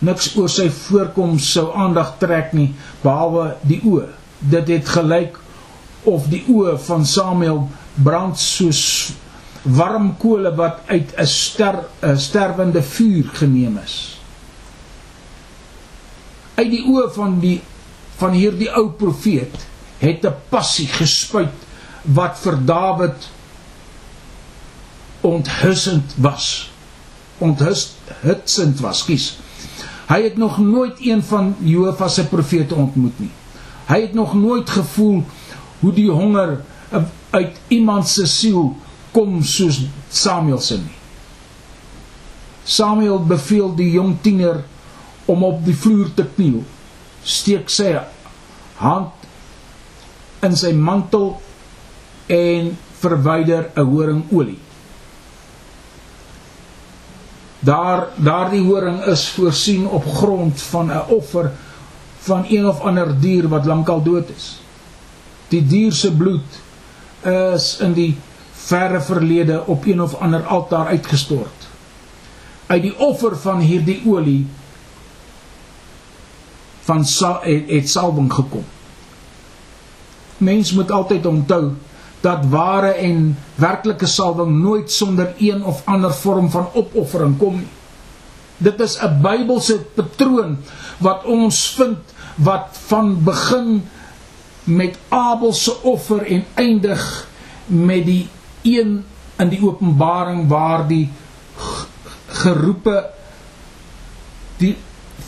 Niks 0.00 0.30
oor 0.38 0.48
sy 0.48 0.68
voorkoms 0.72 1.50
sou 1.52 1.68
aandag 1.76 2.14
trek 2.22 2.54
nie 2.56 2.70
behalwe 3.02 3.50
die 3.68 3.80
oë. 3.84 4.08
Dit 4.40 4.72
het 4.72 4.88
gelyk 4.88 5.36
of 6.08 6.30
die 6.32 6.44
oë 6.48 6.78
van 6.86 7.04
Samuel 7.06 7.66
brand 7.98 8.38
soos 8.40 9.12
warm 9.68 10.16
kole 10.16 10.54
wat 10.54 10.80
uit 10.86 11.12
'n 11.16 11.26
ster 11.26 11.84
'n 12.02 12.16
sterwende 12.16 12.82
vuur 12.82 13.28
geneem 13.32 13.80
is. 13.84 14.18
Uit 16.54 16.70
die 16.70 16.84
oë 16.84 17.10
van 17.14 17.40
die 17.40 17.60
van 18.18 18.32
hierdie 18.32 18.70
ou 18.70 18.90
profeet 18.90 19.66
het 19.98 20.24
'n 20.24 20.34
passie 20.48 20.86
gespuit 20.86 21.54
wat 22.02 22.38
vir 22.38 22.56
Dawid 22.64 23.28
onthussend 25.20 26.14
was. 26.16 26.70
Onthussend 27.38 28.80
was, 28.80 29.04
kies. 29.04 29.38
Hy 30.08 30.22
het 30.22 30.36
nog 30.36 30.58
nooit 30.58 30.96
een 30.98 31.22
van 31.22 31.56
Jehovah 31.58 32.08
se 32.08 32.26
profete 32.26 32.74
ontmoet 32.74 33.18
nie. 33.18 33.30
Hy 33.86 34.00
het 34.00 34.14
nog 34.14 34.34
nooit 34.34 34.70
gevoel 34.70 35.24
hoe 35.80 35.92
die 35.92 36.10
honger 36.10 36.60
uit 37.30 37.56
iemand 37.68 38.08
se 38.08 38.26
siel 38.26 38.76
kom 39.12 39.42
soos 39.42 39.82
Samuel 40.10 40.60
se 40.60 40.78
nie. 40.78 40.96
Samuel 42.68 43.22
beveel 43.24 43.72
die 43.76 43.90
jong 43.94 44.18
tiener 44.22 44.62
om 45.28 45.44
op 45.44 45.64
die 45.64 45.76
vloer 45.76 46.10
te 46.16 46.26
kniel. 46.36 46.62
Steek 47.24 47.70
sy 47.72 47.94
hand 48.78 49.28
in 50.44 50.56
sy 50.56 50.72
mantel 50.76 51.38
en 52.28 52.74
verwyder 53.00 53.70
'n 53.74 53.86
horingolie. 53.88 54.58
Daar 57.60 58.08
daardie 58.16 58.62
horing 58.62 59.02
is 59.04 59.28
voorsien 59.28 59.88
op 59.88 60.04
grond 60.04 60.62
van 60.62 60.92
'n 60.92 61.08
offer 61.08 61.52
van 62.18 62.44
een 62.48 62.66
of 62.66 62.80
ander 62.80 63.20
dier 63.20 63.48
wat 63.48 63.64
lankal 63.64 64.02
dood 64.02 64.28
is. 64.36 64.60
Die 65.48 65.66
dier 65.66 65.92
se 65.92 66.12
bloed 66.12 66.60
is 67.54 67.78
in 67.80 67.92
die 67.92 68.16
verre 68.68 69.00
verlede 69.00 69.62
op 69.66 69.86
een 69.86 70.02
of 70.02 70.14
ander 70.14 70.44
altaar 70.46 70.86
uitgestort. 70.86 71.68
Uit 72.66 72.82
die 72.82 72.94
offer 73.00 73.36
van 73.36 73.60
hierdie 73.64 74.02
olie 74.06 74.46
van 76.88 77.04
sa 77.04 77.38
het, 77.42 77.68
het 77.68 77.88
salwing 77.88 78.28
gekom. 78.32 78.64
Mens 80.38 80.72
moet 80.72 80.90
altyd 80.90 81.26
onthou 81.26 81.72
dat 82.20 82.46
ware 82.50 82.92
en 82.92 83.36
werklike 83.54 84.06
salwing 84.06 84.58
nooit 84.62 84.92
sonder 84.92 85.34
een 85.38 85.64
of 85.64 85.82
ander 85.84 86.14
vorm 86.14 86.50
van 86.50 86.68
opoffering 86.74 87.36
kom 87.38 87.60
nie. 87.62 87.72
Dit 88.58 88.80
is 88.80 88.98
'n 88.98 89.20
Bybelse 89.22 89.78
patroon 89.94 90.58
wat 90.98 91.24
ons 91.24 91.74
vind 91.78 91.98
wat 92.34 92.78
van 92.86 93.22
begin 93.24 93.84
met 94.64 94.98
Abel 95.08 95.52
se 95.52 95.82
offer 95.82 96.22
en 96.26 96.44
eindig 96.54 97.28
met 97.66 98.04
die 98.04 98.28
een 98.76 98.98
in 99.38 99.52
die 99.52 99.60
openbaring 99.62 100.48
waar 100.50 100.86
die 100.88 101.06
geroepe 102.42 102.98
die 104.58 104.74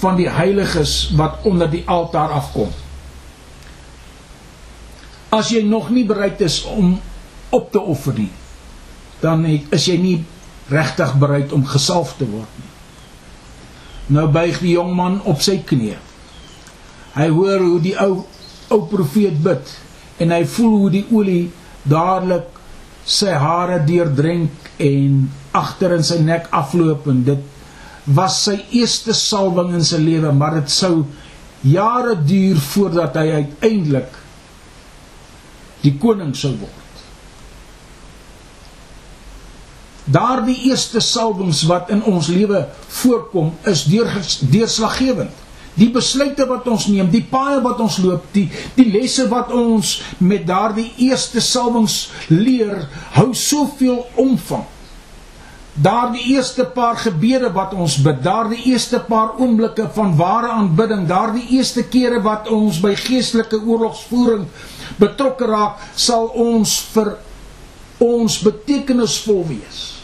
van 0.00 0.16
die 0.16 0.28
heiliges 0.32 1.10
wat 1.16 1.44
onder 1.44 1.70
die 1.70 1.82
altaar 1.86 2.32
afkom. 2.32 2.70
As 5.30 5.50
jy 5.52 5.60
nog 5.66 5.90
nie 5.94 6.06
bereid 6.08 6.40
is 6.40 6.62
om 6.64 6.96
op 7.54 7.70
te 7.72 7.80
offer 7.80 8.16
nie, 8.16 8.30
dan 9.20 9.44
is 9.46 9.86
jy 9.86 9.96
nie 10.00 10.16
regtig 10.70 11.12
bereid 11.20 11.52
om 11.52 11.66
gesalf 11.66 12.16
te 12.18 12.26
word 12.30 12.58
nie. 12.58 12.70
Nou 14.16 14.26
buig 14.32 14.58
die 14.62 14.74
jong 14.74 14.94
man 14.96 15.20
op 15.28 15.42
sy 15.44 15.60
knie. 15.66 15.96
Hy 17.14 17.28
hoor 17.34 17.62
hoe 17.62 17.80
die 17.82 17.96
ou 18.00 18.24
ou 18.70 18.80
profeet 18.90 19.36
bid 19.42 19.70
en 20.22 20.32
hy 20.34 20.44
voel 20.46 20.76
hoe 20.78 20.90
die 20.94 21.06
olie 21.10 21.50
dadelik 21.90 22.59
sy 23.04 23.32
hare 23.42 23.80
deurdrenk 23.86 24.70
en 24.82 25.24
agter 25.56 25.96
in 25.96 26.04
sy 26.06 26.20
nek 26.22 26.50
afloop 26.54 27.08
en 27.10 27.24
dit 27.26 27.48
was 28.16 28.38
sy 28.46 28.56
eerste 28.76 29.14
salwing 29.16 29.74
in 29.78 29.84
sy 29.86 30.00
lewe 30.02 30.32
maar 30.36 30.58
dit 30.60 30.72
sou 30.72 31.04
jare 31.66 32.16
duur 32.24 32.60
voordat 32.70 33.16
hy 33.20 33.42
uiteindelik 33.42 34.16
die 35.80 35.94
koning 36.00 36.32
sou 36.36 36.52
word. 36.60 36.76
Daardie 40.10 40.56
eerste 40.68 41.00
salwings 41.04 41.62
wat 41.70 41.92
in 41.94 42.02
ons 42.08 42.28
lewe 42.32 42.64
voorkom 43.00 43.52
is 43.70 43.84
deurslaggewend 43.86 45.39
die 45.76 45.90
besluite 45.92 46.46
wat 46.50 46.66
ons 46.68 46.88
neem, 46.90 47.10
die 47.10 47.24
paaie 47.30 47.60
wat 47.64 47.80
ons 47.80 48.00
loop, 48.02 48.26
die 48.34 48.48
die 48.76 48.88
lesse 48.90 49.28
wat 49.30 49.52
ons 49.54 50.00
met 50.18 50.46
daardie 50.48 50.90
eerste 51.06 51.40
salwings 51.44 52.10
leer, 52.28 52.88
hou 53.16 53.30
soveel 53.36 54.04
omvang 54.20 54.66
daardie 55.82 56.34
eerste 56.34 56.64
paar 56.64 56.96
gebede 56.96 57.50
wat 57.54 57.72
ons 57.74 57.96
bid, 58.02 58.18
daardie 58.24 58.60
eerste 58.72 59.00
paar 59.06 59.36
oomblikke 59.38 59.86
van 59.94 60.16
ware 60.18 60.50
aanbidding, 60.52 61.06
daardie 61.08 61.46
eerste 61.56 61.86
kere 61.88 62.20
wat 62.24 62.50
ons 62.52 62.80
by 62.82 62.92
geestelike 62.98 63.60
oorlogsvoering 63.62 64.46
betrokke 65.00 65.48
raak, 65.48 65.80
sal 65.96 66.28
ons 66.36 66.74
vir 66.94 67.14
ons 68.02 68.40
betekenisvol 68.44 69.44
wees. 69.48 69.99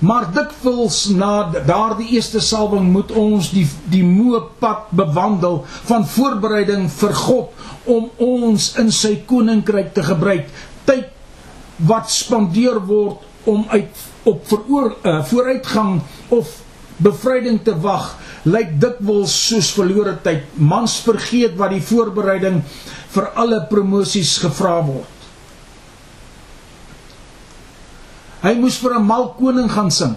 Maar 0.00 0.30
dikwels 0.32 1.10
na 1.12 1.50
daardie 1.52 2.14
eerste 2.16 2.40
salwing 2.40 2.86
moet 2.92 3.10
ons 3.12 3.50
die 3.52 3.66
die 3.92 4.04
moe 4.06 4.40
pad 4.62 4.88
bewandel 4.96 5.60
van 5.90 6.06
voorbereiding 6.08 6.86
vir 6.94 7.12
God 7.18 7.66
om 7.84 8.08
ons 8.16 8.70
in 8.80 8.88
sy 8.96 9.18
koninkryk 9.28 9.92
te 9.96 10.04
gebruik. 10.06 10.48
Tyd 10.88 11.12
wat 11.84 12.08
spandeer 12.12 12.80
word 12.88 13.28
om 13.48 13.66
uit 13.68 14.08
op 14.28 14.40
veroor, 14.48 14.96
uh, 15.04 15.20
vooruitgang 15.28 16.00
of 16.32 16.48
bevryding 17.00 17.60
te 17.64 17.76
wag, 17.80 18.14
lyk 18.44 18.74
dikwels 18.80 19.36
soos 19.48 19.70
verlore 19.76 20.16
tyd. 20.24 20.48
Mans 20.56 20.98
vergeet 21.04 21.56
wat 21.60 21.72
die 21.76 21.84
voorbereiding 21.84 22.60
vir 23.14 23.32
alle 23.40 23.64
promosies 23.68 24.38
gevra 24.40 24.78
word. 24.84 25.19
Hy 28.42 28.54
moes 28.56 28.78
vir 28.80 28.96
'n 28.96 29.06
mal 29.06 29.34
koning 29.38 29.70
gaan 29.70 29.90
sing. 29.90 30.16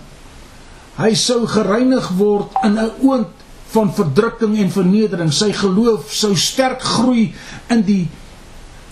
Hy 0.97 1.13
sou 1.13 1.45
gereinig 1.47 2.09
word 2.17 2.51
in 2.63 2.77
'n 2.77 2.91
oond 3.01 3.27
van 3.73 3.93
verdrukking 3.93 4.57
en 4.57 4.71
vernedering. 4.71 5.33
Sy 5.33 5.51
geloof 5.51 6.13
sou 6.13 6.35
sterk 6.35 6.81
groei 6.81 7.33
in 7.69 7.81
die 7.81 8.07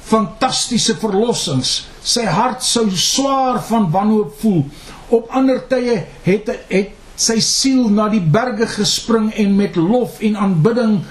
fantastiese 0.04 0.96
verlossings. 0.96 1.86
Sy 2.04 2.26
hart 2.26 2.64
sou 2.64 2.90
swaar 2.90 3.62
van 3.70 3.92
wanhoop 3.92 4.34
voel. 4.42 4.66
Op 5.10 5.30
ander 5.30 5.62
tye 5.68 6.06
het 6.26 6.50
het 6.70 6.98
sy 7.16 7.40
siel 7.40 7.90
na 7.90 8.10
die 8.10 8.24
berge 8.24 8.66
gespring 8.68 9.30
en 9.38 9.56
met 9.56 9.76
lof 9.76 10.20
en 10.26 10.36
aanbidding 10.36 11.02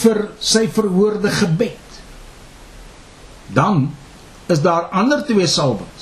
vir 0.00 0.28
sy 0.40 0.66
verhoorde 0.72 1.30
gebed. 1.30 2.00
Dan 3.54 3.90
is 4.48 4.62
daar 4.64 4.88
ander 4.92 5.22
twee 5.26 5.46
salwings. 5.46 5.93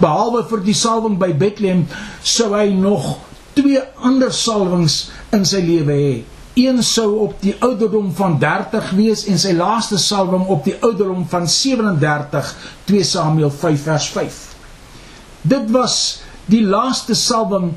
Behalwe 0.00 0.42
vir 0.50 0.62
die 0.66 0.76
salwing 0.76 1.18
by 1.20 1.30
Bethlehem 1.38 1.84
sou 2.22 2.52
hy 2.54 2.70
nog 2.74 3.16
twee 3.54 3.80
ander 4.02 4.32
salwings 4.34 5.08
in 5.34 5.46
sy 5.46 5.62
lewe 5.64 5.98
hê. 5.98 6.14
Een 6.58 6.82
sou 6.86 7.08
op 7.24 7.38
die 7.42 7.54
ouderdom 7.66 8.12
van 8.14 8.36
30 8.42 8.92
wees 8.98 9.24
en 9.30 9.38
sy 9.42 9.54
laaste 9.58 9.98
salwing 9.98 10.46
op 10.50 10.66
die 10.66 10.76
ouderdom 10.80 11.24
van 11.30 11.48
37, 11.50 12.50
2 12.90 13.06
Samuel 13.06 13.50
5 13.50 13.86
vers 13.88 14.08
5. 14.14 14.40
Dit 15.42 15.70
was 15.74 15.96
die 16.50 16.62
laaste 16.62 17.16
salwing 17.18 17.72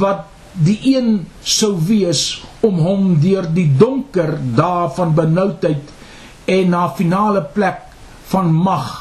wat 0.00 0.24
die 0.54 0.78
een 0.94 1.24
sou 1.42 1.74
wees 1.88 2.42
om 2.64 2.78
hom 2.84 3.16
deur 3.20 3.48
die 3.52 3.68
donker 3.78 4.36
dae 4.56 4.86
van 4.96 5.16
benoudheid 5.16 5.90
en 6.54 6.70
na 6.70 6.86
finale 6.96 7.42
plek 7.56 7.82
van 8.30 8.52
mag 8.52 8.92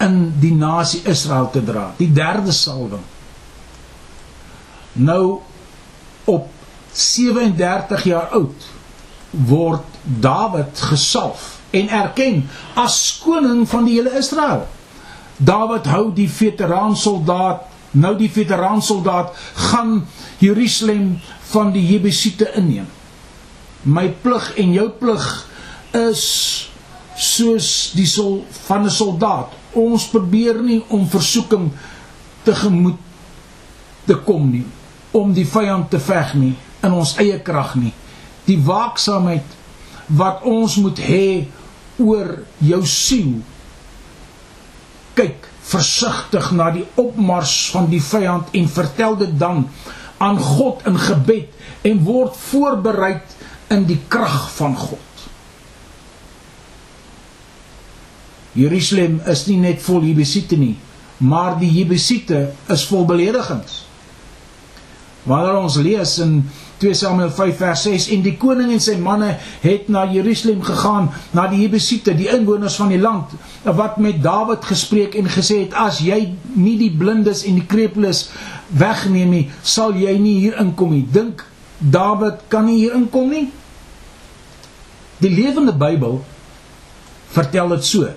in 0.00 0.32
die 0.40 0.54
nasie 0.56 1.02
Israel 1.08 1.50
te 1.52 1.62
dra. 1.64 1.90
Die 1.98 2.10
derde 2.12 2.52
salwing. 2.52 3.04
Nou 4.92 5.40
op 6.24 6.48
37 6.92 8.04
jaar 8.08 8.32
oud 8.36 8.68
word 9.30 9.86
Dawid 10.02 10.80
gesalf 10.90 11.60
en 11.76 11.90
erken 11.92 12.42
as 12.74 13.20
koning 13.22 13.66
van 13.68 13.84
die 13.86 13.98
hele 13.98 14.16
Israel. 14.18 14.64
Dawid 15.36 15.86
hou 15.92 16.08
die 16.14 16.28
veteraan 16.28 16.96
soldaat, 16.96 17.68
nou 17.90 18.14
die 18.18 18.30
veteraan 18.32 18.82
soldaat 18.82 19.36
gaan 19.70 20.00
Jerusalem 20.40 21.20
van 21.52 21.72
die 21.76 21.84
Jebusiete 21.92 22.50
inneem. 22.58 22.88
My 23.82 24.08
plig 24.22 24.50
en 24.60 24.74
jou 24.74 24.88
plig 25.00 25.28
is 25.96 26.24
soos 27.20 27.90
die 27.96 28.06
sol 28.08 28.44
van 28.66 28.84
'n 28.84 28.90
soldaat 28.90 29.59
ons 29.78 30.08
probeer 30.10 30.60
nie 30.62 30.80
om 30.88 31.06
versoeking 31.08 31.70
te 32.44 32.54
gemoed 32.56 32.98
te 34.06 34.16
kom 34.26 34.48
nie 34.50 34.66
om 35.16 35.32
die 35.34 35.46
vyand 35.46 35.90
te 35.90 36.00
veg 36.02 36.34
nie 36.38 36.54
in 36.86 36.94
ons 36.96 37.16
eie 37.20 37.38
krag 37.44 37.74
nie. 37.76 37.92
Die 38.46 38.58
waaksaamheid 38.64 39.56
wat 40.16 40.44
ons 40.48 40.78
moet 40.80 40.98
hê 41.02 41.46
oor 42.00 42.38
jou 42.64 42.80
siel. 42.88 43.40
Kyk 45.18 45.48
versigtig 45.70 46.50
na 46.56 46.70
die 46.74 46.86
opmars 46.98 47.54
van 47.74 47.90
die 47.90 48.02
vyand 48.02 48.54
en 48.56 48.70
vertel 48.70 49.18
dit 49.20 49.36
dan 49.38 49.66
aan 50.22 50.40
God 50.40 50.86
in 50.88 50.98
gebed 51.00 51.86
en 51.86 52.02
word 52.06 52.38
voorberei 52.48 53.14
in 53.70 53.86
die 53.88 54.00
krag 54.10 54.48
van 54.56 54.74
God 54.78 55.09
Jerusalem 58.58 59.20
is 59.30 59.44
nie 59.46 59.60
net 59.62 59.82
vol 59.84 60.02
Jebusiete 60.08 60.58
nie, 60.58 60.74
maar 61.22 61.58
die 61.60 61.70
Jebusiete 61.70 62.48
is 62.72 62.84
vol 62.90 63.06
beledigings. 63.06 63.84
Wanneer 65.28 65.58
ons 65.60 65.76
lees 65.84 66.16
in 66.24 66.38
2 66.80 66.94
Samuel 66.96 67.28
5 67.36 67.58
vers 67.60 67.82
6 67.84 68.06
en 68.14 68.22
die 68.24 68.34
koning 68.40 68.70
en 68.72 68.80
sy 68.80 68.94
manne 68.98 69.34
het 69.60 69.90
na 69.92 70.06
Jerusalem 70.08 70.62
gegaan, 70.64 71.10
na 71.36 71.44
die 71.52 71.60
Jebusiete, 71.60 72.14
die 72.16 72.30
inwoners 72.32 72.78
van 72.80 72.88
die 72.90 73.00
land, 73.00 73.34
wat 73.64 74.00
met 74.00 74.22
Dawid 74.24 74.64
gespreek 74.64 75.18
en 75.20 75.28
gesê 75.28 75.66
het 75.66 75.76
as 75.76 76.00
jy 76.00 76.22
nie 76.56 76.78
die 76.80 76.90
blindes 76.90 77.44
en 77.44 77.60
die 77.60 77.68
krepeles 77.68 78.30
wegneem 78.72 79.36
nie, 79.36 79.44
sal 79.62 79.92
jy 79.98 80.16
nie 80.18 80.38
hier 80.46 80.56
inkom 80.62 80.96
nie. 80.96 81.04
Dink 81.04 81.44
Dawid 81.78 82.46
kan 82.48 82.66
nie 82.68 82.80
hier 82.80 82.96
inkom 82.96 83.28
nie? 83.28 83.46
Die 85.20 85.30
lewende 85.32 85.76
Bybel 85.76 86.22
vertel 87.36 87.76
dit 87.76 87.86
so. 87.86 88.08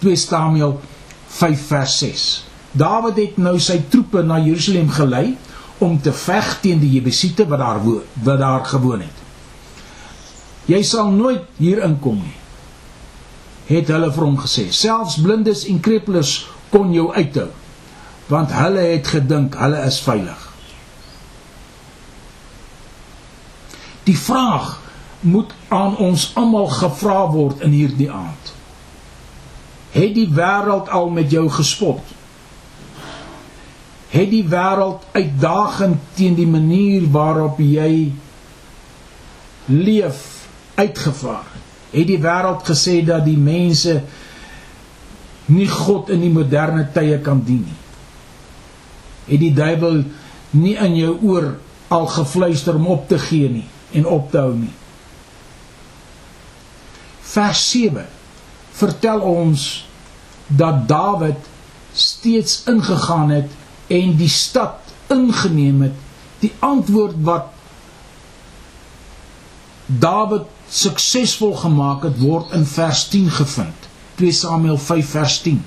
2 0.00 0.16
Samuel 0.16 0.80
5 1.28 1.66
vers 1.66 1.98
6. 1.98 2.26
Dawid 2.72 3.16
het 3.18 3.38
nou 3.42 3.58
sy 3.60 3.80
troepe 3.92 4.22
na 4.24 4.38
Jerusalem 4.40 4.90
gelei 4.94 5.36
om 5.78 5.96
te 6.00 6.12
veg 6.12 6.52
teen 6.62 6.80
die 6.80 6.92
Jebusiete 6.94 7.46
wat 7.48 7.60
daar 7.60 7.80
woon, 7.84 8.04
wat 8.24 8.38
daar 8.40 8.64
gewoon 8.64 9.04
het. 9.04 9.16
Jy 10.70 10.82
sal 10.86 11.10
nooit 11.12 11.46
hier 11.58 11.82
inkom 11.84 12.20
nie. 12.20 12.36
Het 13.70 13.90
hulle 13.92 14.10
vir 14.12 14.26
hom 14.26 14.38
gesê. 14.40 14.68
Selfs 14.74 15.18
blindes 15.22 15.64
en 15.70 15.80
krepeles 15.82 16.34
kon 16.70 16.92
jou 16.94 17.08
uithou, 17.14 17.48
want 18.30 18.54
hulle 18.54 18.84
het 18.92 19.10
gedink 19.10 19.58
hulle 19.58 19.82
is 19.86 19.98
veilig. 20.04 20.46
Die 24.06 24.16
vraag 24.18 24.78
moet 25.20 25.52
aan 25.68 25.96
ons 26.00 26.30
almal 26.40 26.70
gevra 26.72 27.26
word 27.34 27.60
in 27.66 27.74
hierdie 27.76 28.08
aand 28.10 28.54
het 29.90 30.14
die 30.14 30.28
wêreld 30.30 30.90
al 30.90 31.10
met 31.10 31.30
jou 31.30 31.48
gespot? 31.50 32.02
Het 34.10 34.30
die 34.30 34.44
wêreld 34.50 35.06
uitdagend 35.14 35.98
teen 36.18 36.34
die 36.38 36.48
manier 36.50 37.06
waarop 37.10 37.58
jy 37.62 38.12
leef 39.70 40.22
uitgevaar? 40.74 41.46
Het 41.90 42.06
die 42.06 42.20
wêreld 42.22 42.66
gesê 42.66 43.00
dat 43.06 43.24
die 43.26 43.38
mense 43.38 44.00
nie 45.50 45.66
God 45.70 46.10
in 46.14 46.22
die 46.22 46.32
moderne 46.34 46.86
tye 46.94 47.18
kan 47.22 47.42
dien 47.46 47.64
nie? 47.66 47.78
Het 49.30 49.42
die 49.42 49.54
duiwel 49.54 50.04
nie 50.58 50.76
in 50.78 50.96
jou 50.98 51.16
oor 51.22 51.50
al 51.90 52.06
gefluister 52.10 52.78
om 52.78 52.86
op 52.90 53.08
te 53.10 53.18
gee 53.18 53.50
nie 53.50 53.66
en 53.94 54.06
op 54.06 54.30
te 54.30 54.38
hou 54.38 54.54
nie? 54.54 54.74
Vers 57.30 57.66
7 57.70 58.06
vertel 58.80 59.20
ons 59.20 59.66
dat 60.46 60.86
Dawid 60.88 61.48
steeds 61.92 62.62
ingegaan 62.70 63.30
het 63.30 63.50
en 63.86 64.14
die 64.16 64.30
stad 64.30 64.92
ingeneem 65.10 65.82
het. 65.88 65.96
Die 66.40 66.52
antwoord 66.64 67.18
wat 67.26 67.50
Dawid 69.86 70.46
suksesvol 70.70 71.56
gemaak 71.58 72.06
het 72.06 72.18
word 72.22 72.52
in 72.56 72.66
vers 72.66 73.08
10 73.10 73.30
gevind. 73.40 73.90
2 74.20 74.32
Samuel 74.32 74.78
5 74.78 75.12
vers 75.16 75.40
10 75.42 75.62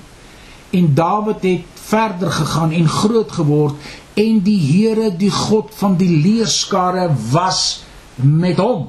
en 0.74 0.94
Dawid 0.94 1.42
het 1.42 1.62
verder 1.74 2.30
gegaan 2.30 2.72
en 2.72 2.88
groot 2.88 3.32
geword 3.32 3.74
en 4.14 4.40
die 4.46 4.58
Here 4.58 5.10
die 5.16 5.30
God 5.30 5.72
van 5.78 5.96
die 5.98 6.10
leerskare 6.22 7.08
was 7.30 7.82
met 8.16 8.58
hom 8.62 8.88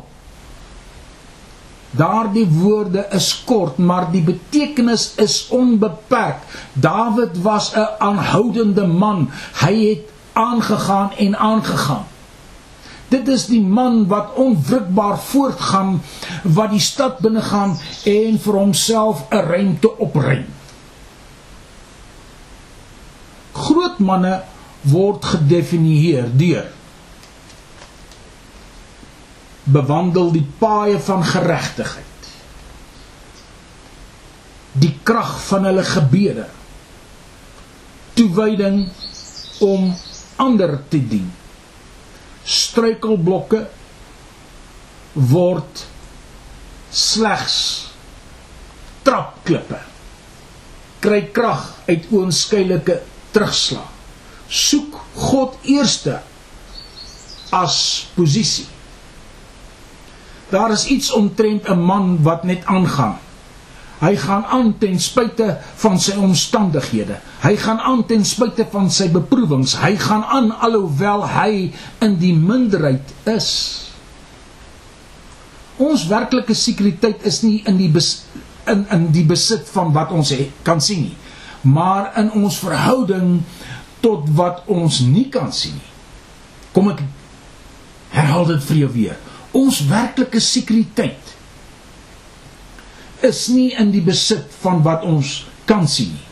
Daardie 1.96 2.48
woorde 2.48 3.06
is 3.12 3.44
kort, 3.46 3.78
maar 3.78 4.12
die 4.12 4.22
betekenis 4.22 5.14
is 5.16 5.48
onbeperk. 5.50 6.42
Dawid 6.74 7.42
was 7.42 7.72
'n 7.76 7.88
aanhoudende 8.00 8.88
man. 8.88 9.30
Hy 9.62 9.76
het 9.90 10.04
aangegaan 10.34 11.12
en 11.18 11.38
aangegaan. 11.38 12.06
Dit 13.08 13.28
is 13.28 13.46
die 13.46 13.62
man 13.62 14.08
wat 14.08 14.34
onwrikbaar 14.34 15.20
voortgaan, 15.20 16.02
wat 16.44 16.70
die 16.70 16.80
stad 16.80 17.20
binne 17.20 17.42
gaan 17.42 17.78
en 18.04 18.40
vir 18.40 18.54
homself 18.54 19.26
'n 19.30 19.36
ruimte 19.36 19.98
opruim. 19.98 20.46
Groot 23.52 24.00
manne 24.00 24.42
word 24.82 25.26
gedefinieer 25.26 26.30
deur 26.38 26.66
bewandel 29.66 30.32
die 30.32 30.46
paaie 30.60 31.00
van 31.02 31.24
geregtigheid 31.26 32.16
die 34.80 34.92
krag 35.08 35.38
van 35.48 35.68
hulle 35.70 35.84
gebede. 35.88 36.46
Toewyding 38.16 38.86
om 39.64 39.90
ander 40.42 40.78
te 40.92 41.00
dien. 41.00 41.28
Struikelblokke 42.44 43.66
word 45.32 45.86
slegs 46.92 47.58
trapklippe. 49.08 49.80
Kry 51.04 51.22
krag 51.36 51.68
uit 51.88 52.08
oënskynlike 52.12 53.00
terugslag. 53.36 53.92
Soek 54.52 55.00
God 55.16 55.56
eerste 55.72 56.20
as 57.56 57.78
posisie 58.18 58.68
daar 60.50 60.72
is 60.72 60.86
iets 60.88 61.12
omtrent 61.12 61.70
'n 61.70 61.80
man 61.80 62.24
wat 62.24 62.44
net 62.44 62.66
aangaan. 62.66 63.18
Hy 64.00 64.16
gaan 64.16 64.46
aan 64.46 64.78
ten 64.78 65.00
spyte 65.00 65.58
van 65.76 66.00
sy 66.00 66.18
omstandighede. 66.20 67.20
Hy 67.42 67.56
gaan 67.56 67.80
aan 67.80 68.06
ten 68.06 68.26
spyte 68.26 68.68
van 68.72 68.92
sy 68.92 69.10
beproewings. 69.10 69.78
Hy 69.80 69.96
gaan 69.96 70.24
aan 70.24 70.60
alhoewel 70.60 71.28
hy 71.28 71.72
in 72.00 72.18
die 72.18 72.34
minderheid 72.34 73.14
is. 73.24 73.82
Ons 75.78 76.08
werklike 76.08 76.54
sekuriteit 76.54 77.24
is 77.24 77.42
nie 77.42 77.62
in 77.66 77.78
die 77.78 77.90
bes, 77.90 78.26
in 78.68 78.86
in 78.90 79.12
die 79.12 79.26
besit 79.26 79.70
van 79.70 79.94
wat 79.94 80.12
ons 80.12 80.30
he, 80.30 80.52
kan 80.64 80.82
sien 80.82 81.02
nie 81.02 81.18
maar 81.66 82.12
in 82.18 82.32
ons 82.32 82.60
verhouding 82.62 83.42
tot 84.00 84.30
wat 84.38 84.62
ons 84.70 85.00
nie 85.02 85.26
kan 85.34 85.50
sien 85.54 85.74
nie. 85.74 85.94
Kom 86.76 86.92
ek 86.92 87.02
herhaal 88.14 88.46
dit 88.52 88.68
vir 88.70 88.82
jou 88.84 88.90
weer 88.94 89.18
ons 89.56 89.82
werklike 89.90 90.42
sekuriteit 90.44 91.34
is 93.26 93.48
nie 93.50 93.72
in 93.80 93.92
die 93.96 94.04
besit 94.04 94.52
van 94.62 94.84
wat 94.86 95.06
ons 95.08 95.42
kan 95.66 95.88
sien 95.90 96.14
nie 96.14 96.26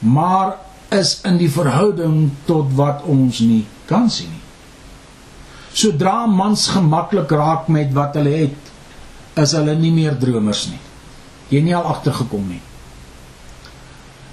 maar 0.00 0.56
is 0.88 1.20
in 1.24 1.36
die 1.38 1.50
verhouding 1.50 2.30
tot 2.48 2.72
wat 2.74 3.04
ons 3.08 3.40
nie 3.44 3.64
kan 3.86 4.08
sien 4.10 4.30
nie. 4.32 4.46
Sodra 5.70 6.26
mans 6.26 6.66
gemaklik 6.72 7.30
raak 7.30 7.68
met 7.70 7.92
wat 7.94 8.16
hulle 8.18 8.32
het 8.32 9.38
is 9.38 9.52
hulle 9.54 9.76
nie 9.78 9.92
meer 9.94 10.16
dromers 10.18 10.66
nie. 10.72 10.80
Jy 11.52 11.62
nie 11.66 11.76
al 11.76 11.86
agtergekom 11.92 12.48
nie. 12.48 12.62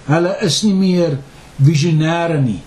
Hulle 0.08 0.34
is 0.45 0.62
nie 0.65 0.73
meer 0.73 1.19
visionêre 1.62 2.39
nie. 2.41 2.62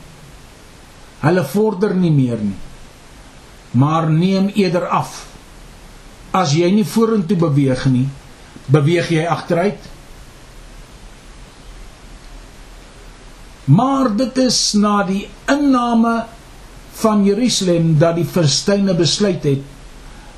Hulle 1.24 1.44
vorder 1.50 1.96
nie 1.96 2.12
meer 2.14 2.38
nie. 2.42 2.59
Maar 3.80 4.11
neem 4.11 4.50
eerder 4.54 4.87
af 4.87 5.24
as 6.37 6.55
jy 6.55 6.69
nie 6.75 6.87
vorentoe 6.87 7.38
beweeg 7.38 7.87
nie, 7.90 8.07
beweeg 8.71 9.11
jy 9.11 9.25
agteruit. 9.27 9.88
Maar 13.71 14.11
dit 14.19 14.38
is 14.43 14.59
na 14.79 15.03
die 15.07 15.25
inname 15.51 16.14
van 17.01 17.25
Jerusalem 17.25 17.93
dat 17.99 18.19
die 18.19 18.27
Filistyne 18.27 18.95
besluit 18.99 19.45
het 19.47 19.66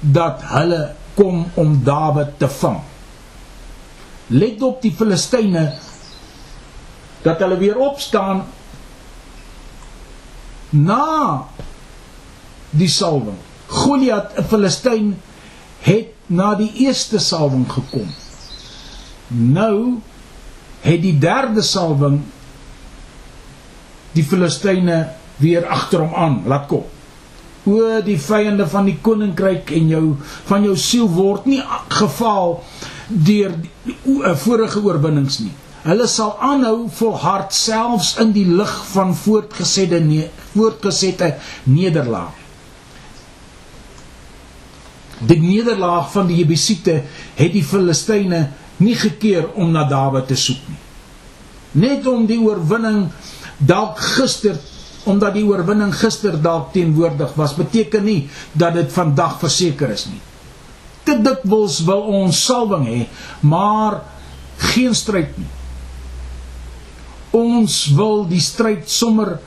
dat 0.01 0.43
hulle 0.53 0.83
kom 1.17 1.45
om 1.61 1.79
Dawid 1.85 2.39
te 2.41 2.49
vang. 2.49 2.81
Let 4.33 4.63
op 4.63 4.83
die 4.83 4.93
Filistyne 4.97 5.65
dat 7.23 7.41
hulle 7.45 7.59
weer 7.61 7.79
opstaan 7.79 8.45
na 10.73 11.45
die 12.73 12.89
salwing. 12.89 13.37
Goliat, 13.69 14.33
'n 14.39 14.45
Filistyn, 14.45 15.17
het 15.83 16.13
na 16.27 16.55
die 16.59 16.71
eerste 16.87 17.19
salwing 17.19 17.67
gekom. 17.71 18.09
Nou 19.29 19.99
het 20.83 21.03
die 21.03 21.17
derde 21.19 21.63
salwing 21.63 22.21
die 24.13 24.25
Filistyne 24.25 25.05
weer 25.43 25.67
agter 25.67 26.05
hom 26.05 26.15
aan 26.15 26.43
laat 26.47 26.69
kom. 26.71 26.85
O 27.65 28.01
die 28.03 28.19
vyande 28.19 28.67
van 28.67 28.89
die 28.91 28.99
koninkryk 29.03 29.71
en 29.77 29.91
jou 29.93 30.05
van 30.51 30.65
jou 30.67 30.77
siel 30.79 31.09
word 31.15 31.47
nie 31.47 31.63
gefaal 31.95 32.57
deur 33.07 33.55
eh, 33.87 34.35
vorige 34.45 34.83
oorwinnings 34.83 35.39
nie. 35.45 35.53
Hulle 35.83 36.07
sal 36.11 36.37
aanhou 36.43 36.87
volhard 36.95 37.55
selfs 37.55 38.15
in 38.23 38.31
die 38.35 38.47
lig 38.47 38.75
van 38.93 39.15
voortgesette 39.19 39.99
voortgesette 40.53 41.35
nederlaag. 41.65 42.42
Die 45.27 45.39
nederlaag 45.41 46.11
van 46.13 46.27
die 46.27 46.41
Jebusiete 46.41 47.03
het 47.39 47.53
die 47.55 47.65
Filistyne 47.65 48.49
nie 48.83 48.97
gekeer 48.99 49.53
om 49.55 49.71
na 49.71 49.85
Dawid 49.89 50.27
te 50.31 50.39
soek 50.39 50.63
nie. 50.69 50.81
Net 51.85 52.07
om 52.11 52.27
die 52.27 52.41
oorwinning 52.43 53.07
dalk 53.59 54.01
gister 54.19 54.59
omdat 55.11 55.35
die 55.35 55.43
oorwinning 55.43 55.91
gister 55.99 56.37
dalk 56.39 56.69
teenwoordig 56.77 57.33
was, 57.35 57.57
beteken 57.59 58.05
nie 58.07 58.29
dat 58.55 58.77
dit 58.79 58.93
vandag 58.95 59.41
verseker 59.41 59.91
is 59.91 60.05
nie. 60.07 60.21
Te 61.03 61.17
dikwels 61.19 61.81
wil 61.83 62.05
ons 62.21 62.39
salwing 62.39 62.85
hê, 62.87 63.01
maar 63.43 63.99
geen 64.75 64.95
stryd 64.95 65.35
nie. 65.41 65.51
Ons 67.35 67.89
wil 67.97 68.23
die 68.31 68.43
stryd 68.43 68.87
sommer 68.87 69.41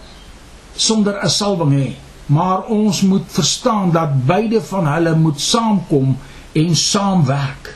sonder 0.75 1.23
'n 1.23 1.31
salwing 1.31 1.71
hê 1.71 1.87
maar 2.25 2.65
ons 2.73 3.01
moet 3.01 3.25
verstaan 3.27 3.91
dat 3.91 4.25
beide 4.25 4.61
van 4.61 4.87
hulle 4.87 5.15
moet 5.15 5.41
saamkom 5.41 6.17
en 6.51 6.75
saamwerk. 6.75 7.75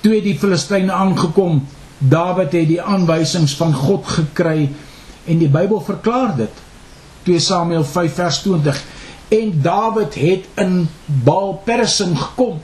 Toe 0.00 0.22
die 0.22 0.38
Filistyne 0.38 0.92
aangekom, 0.92 1.66
Dawid 1.98 2.52
het 2.54 2.68
die 2.70 2.82
aanwysings 2.82 3.56
van 3.58 3.72
God 3.74 4.06
gekry 4.06 4.68
en 5.26 5.40
die 5.40 5.50
Bybel 5.50 5.80
verklaar 5.82 6.36
dit. 6.38 6.62
2 7.26 7.42
Samuel 7.42 7.84
5 7.84 8.14
vers 8.14 8.38
20 8.44 8.82
en 9.34 9.50
Dawid 9.62 10.14
het 10.14 10.46
in 10.62 10.88
Baal-Persim 11.04 12.14
gekom. 12.16 12.60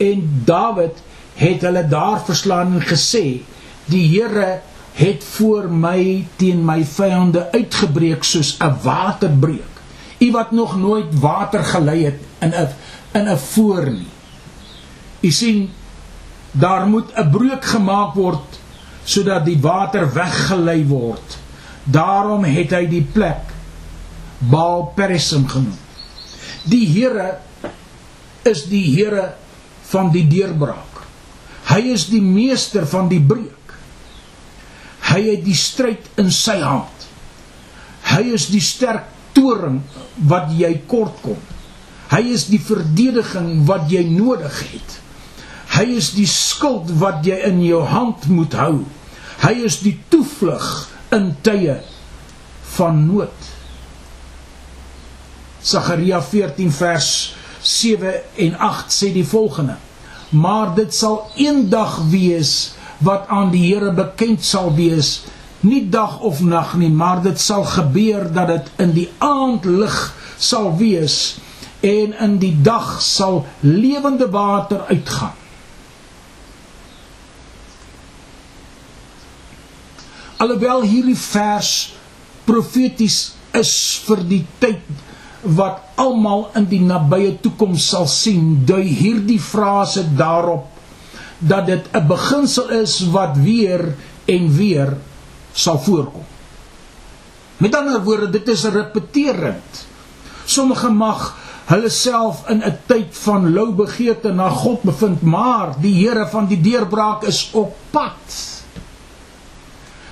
En 0.00 0.42
Dawid 0.48 1.02
het 1.38 1.62
hulle 1.62 1.84
daar 1.88 2.24
verslaan 2.24 2.72
en 2.80 2.86
gesê: 2.88 3.42
"Die 3.84 4.08
Here 4.08 4.60
het 4.92 5.24
voor 5.24 5.70
my 5.70 6.26
teen 6.36 6.64
my 6.64 6.84
vyande 6.84 7.48
uitgebreek 7.52 8.24
soos 8.24 8.56
'n 8.58 8.76
waterbreuk. 8.82 9.72
U 10.18 10.30
wat 10.30 10.50
nog 10.50 10.76
nooit 10.76 11.18
water 11.20 11.64
gelei 11.64 12.04
het 12.04 12.20
in 12.38 12.52
'n 12.54 12.68
in 13.12 13.28
'n 13.28 13.38
voor 13.38 13.90
nie. 13.90 14.12
U 15.20 15.30
sien 15.30 15.70
daar 16.50 16.86
moet 16.86 17.12
'n 17.14 17.30
breuk 17.30 17.64
gemaak 17.64 18.14
word 18.14 18.60
sodat 19.04 19.44
die 19.44 19.58
water 19.60 20.12
weggelei 20.12 20.86
word. 20.86 21.38
Daarom 21.84 22.44
het 22.44 22.70
hy 22.70 22.86
die 22.86 23.02
plek 23.12 23.50
Baal 24.38 24.92
Perissim 24.94 25.48
genoem. 25.48 25.78
Die 26.64 26.86
Here 26.86 27.38
is 28.42 28.64
die 28.64 28.84
Here 28.96 29.34
van 29.90 30.10
die 30.10 30.26
deurbraak. 30.28 31.02
Hy 31.70 31.80
is 31.94 32.06
die 32.10 32.22
meester 32.22 32.86
van 32.86 33.08
die 33.08 33.20
breuk. 33.20 33.61
Hy 35.12 35.20
het 35.26 35.42
die 35.44 35.56
stryd 35.58 36.08
in 36.20 36.30
sy 36.32 36.58
hand. 36.62 37.08
Hy 38.08 38.22
is 38.34 38.48
die 38.52 38.62
sterk 38.64 39.10
toring 39.36 39.82
wat 40.28 40.50
jy 40.56 40.72
kort 40.88 41.20
kom. 41.24 41.40
Hy 42.12 42.22
is 42.32 42.46
die 42.52 42.60
verdediging 42.60 43.62
wat 43.68 43.88
jy 43.92 44.02
nodig 44.08 44.58
het. 44.72 44.98
Hy 45.72 45.86
is 45.96 46.10
die 46.16 46.28
skild 46.28 46.90
wat 47.00 47.24
jy 47.24 47.38
in 47.48 47.62
jou 47.64 47.80
hand 47.88 48.26
moet 48.28 48.56
hou. 48.60 48.82
Hy 49.40 49.54
is 49.64 49.78
die 49.84 49.94
toevlug 50.12 50.66
in 51.16 51.30
tye 51.44 51.78
van 52.74 53.00
nood. 53.06 53.48
Sagaria 55.62 56.20
14 56.24 56.72
vers 56.74 57.08
7 57.62 58.12
en 58.44 58.58
8 58.68 58.92
sê 58.92 59.12
die 59.14 59.26
volgende: 59.26 59.78
Maar 60.30 60.74
dit 60.76 60.94
sal 60.94 61.22
eendag 61.40 62.00
wees 62.12 62.74
wat 63.02 63.28
aan 63.28 63.50
die 63.54 63.64
Here 63.68 63.92
bekend 63.94 64.44
sal 64.44 64.72
wees 64.76 65.22
nie 65.62 65.84
dag 65.90 66.18
of 66.20 66.40
nag 66.42 66.74
nie 66.78 66.90
maar 66.90 67.22
dit 67.22 67.38
sal 67.40 67.64
gebeur 67.64 68.26
dat 68.34 68.50
dit 68.50 68.70
in 68.86 68.94
die 68.96 69.08
aand 69.22 69.66
lig 69.68 69.98
sal 70.38 70.72
wees 70.78 71.36
en 71.82 72.14
in 72.26 72.34
die 72.42 72.54
dag 72.62 73.00
sal 73.02 73.42
lewende 73.60 74.28
water 74.30 74.84
uitgaan. 74.88 75.38
Alhoewel 80.42 80.82
hierdie 80.82 81.18
vers 81.18 81.92
profeties 82.46 83.18
is 83.54 83.72
vir 84.06 84.22
die 84.26 84.42
tyd 84.62 84.82
wat 85.58 85.82
almal 86.02 86.48
in 86.58 86.66
die 86.70 86.82
nabye 86.82 87.36
toekoms 87.42 87.86
sal 87.94 88.08
sien 88.10 88.62
dui 88.66 88.84
hierdie 88.86 89.40
frase 89.42 90.02
daarop 90.18 90.71
dat 91.42 91.66
dit 91.66 91.84
'n 91.92 92.06
beginsel 92.06 92.70
is 92.70 93.00
wat 93.10 93.36
weer 93.36 93.94
en 94.24 94.54
weer 94.56 94.96
sal 95.52 95.78
voorkom. 95.78 96.24
Met 97.56 97.74
ander 97.74 98.02
woorde, 98.02 98.30
dit 98.30 98.48
is 98.48 98.64
repeterend. 98.64 99.86
Sommige 100.44 100.90
mag 100.90 101.34
hulle 101.64 101.88
self 101.88 102.48
in 102.48 102.62
'n 102.62 102.78
tyd 102.86 103.10
van 103.10 103.52
lou 103.52 103.72
begeerte 103.72 104.32
na 104.32 104.48
God 104.48 104.82
bevind, 104.82 105.22
maar 105.22 105.74
die 105.80 105.94
Here 106.06 106.26
van 106.26 106.46
die 106.46 106.60
deurbraak 106.60 107.22
is 107.22 107.50
op 107.52 107.76
pad. 107.90 108.62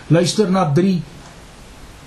Luister 0.07 0.51
na 0.51 0.71
3 0.73 1.03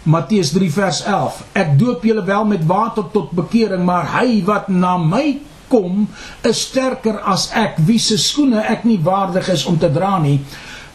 Matteus 0.03 0.51
3 0.51 0.71
vers 0.71 1.03
11. 1.03 1.43
Ek 1.51 1.79
doop 1.79 2.03
julle 2.03 2.23
wel 2.23 2.45
met 2.45 2.65
water 2.65 3.03
tot 3.11 3.31
bekering, 3.31 3.85
maar 3.85 4.19
hy 4.19 4.43
wat 4.43 4.67
na 4.67 4.97
my 4.97 5.39
kom, 5.71 6.07
is 6.47 6.61
sterker 6.69 7.19
as 7.29 7.49
ek, 7.57 7.79
wie 7.87 7.99
se 7.99 8.17
skoene 8.17 8.63
ek 8.69 8.85
nie 8.87 8.99
waardig 9.03 9.49
is 9.53 9.65
om 9.69 9.79
te 9.79 9.89
dra 9.93 10.17
nie. 10.23 10.39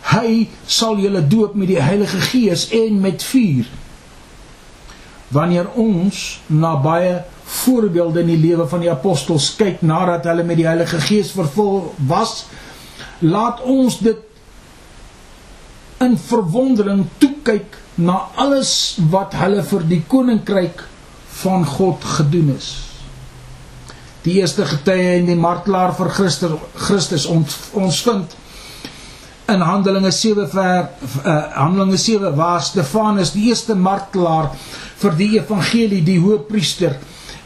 Hy 0.08 0.46
sal 0.66 1.00
julle 1.02 1.24
doop 1.26 1.56
met 1.58 1.68
die 1.68 1.82
Heilige 1.82 2.20
Gees 2.30 2.68
en 2.74 3.00
met 3.02 3.22
vuur 3.22 3.68
wanneer 5.28 5.66
ons 5.76 6.40
na 6.46 6.72
baie 6.80 7.18
voorbeelde 7.48 8.22
in 8.22 8.30
die 8.32 8.40
lewe 8.40 8.64
van 8.68 8.80
die 8.80 8.90
apostels 8.92 9.50
kyk 9.58 9.82
nadat 9.84 10.24
hulle 10.28 10.44
met 10.48 10.56
die 10.60 10.68
Heilige 10.68 11.00
Gees 11.04 11.34
vervul 11.36 11.90
was, 12.08 12.46
laat 13.20 13.60
ons 13.60 13.98
dit 14.04 14.24
in 16.04 16.16
verwondering 16.16 17.04
toe 17.18 17.34
kyk 17.44 17.76
na 17.98 18.28
alles 18.38 18.72
wat 19.12 19.34
hulle 19.36 19.64
vir 19.66 19.88
die 19.90 20.02
koninkryk 20.08 20.84
van 21.42 21.66
God 21.66 22.04
gedoen 22.18 22.54
is. 22.56 22.87
Die 24.24 24.40
eerste 24.40 24.66
getuie 24.66 25.18
en 25.18 25.28
die 25.30 25.38
martelaar 25.38 25.94
vir 25.96 26.10
Christus 26.10 26.56
Christus 26.88 27.26
ons 27.30 27.56
ons 27.78 28.02
vind 28.06 28.34
in 29.48 29.62
Handelinge 29.64 30.10
7 30.12 30.48
ver 30.52 30.90
uh, 31.24 31.36
Handelinge 31.56 31.96
7 31.96 32.34
waar 32.36 32.60
Stefanus 32.60 33.32
die 33.32 33.46
eerste 33.48 33.74
martelaar 33.74 34.50
vir 35.00 35.14
die 35.16 35.30
evangelie 35.38 36.02
die 36.04 36.18
hoëpriester 36.20 36.98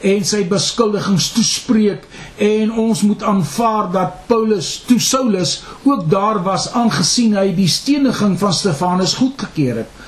en 0.03 0.25
sy 0.27 0.43
beskuldigings 0.51 1.29
toespreek. 1.37 2.07
En 2.43 2.73
ons 2.83 3.05
moet 3.07 3.23
aanvaar 3.23 3.91
dat 3.95 4.25
Paulus 4.27 4.75
toe 4.89 4.99
Saulus 5.01 5.61
ook 5.85 6.09
daar 6.11 6.43
was 6.43 6.73
aangesien 6.75 7.37
hy 7.39 7.53
die 7.55 7.71
steniging 7.71 8.35
van 8.41 8.57
Stefanus 8.57 9.15
goedgekeur 9.21 9.85
het. 9.85 10.01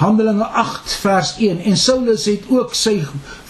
Handelinge 0.00 0.44
8 0.44 0.98
vers 1.00 1.36
1 1.38 1.62
en 1.70 1.78
Saulus 1.80 2.26
het 2.28 2.50
ook 2.52 2.74
sy 2.76 2.98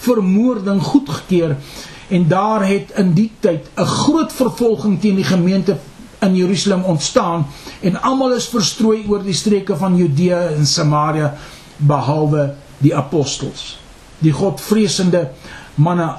vermoording 0.05 0.79
goedgekeur 0.83 1.57
en 2.07 2.27
daar 2.27 2.67
het 2.67 2.91
in 2.95 3.13
die 3.13 3.31
tyd 3.39 3.67
'n 3.75 3.85
groot 3.85 4.33
vervolging 4.33 5.01
teen 5.01 5.15
die 5.15 5.27
gemeente 5.27 5.77
in 6.19 6.35
Jerusalem 6.35 6.83
ontstaan 6.83 7.47
en 7.79 8.01
almal 8.01 8.33
is 8.33 8.47
verstrooi 8.47 9.05
oor 9.07 9.23
die 9.23 9.33
streke 9.33 9.75
van 9.75 9.95
Judea 9.95 10.39
en 10.39 10.65
Samaria 10.65 11.35
behalwe 11.77 12.53
die 12.77 12.95
apostels. 12.95 13.77
Die 14.19 14.31
godvreesende 14.31 15.31
manne 15.75 16.15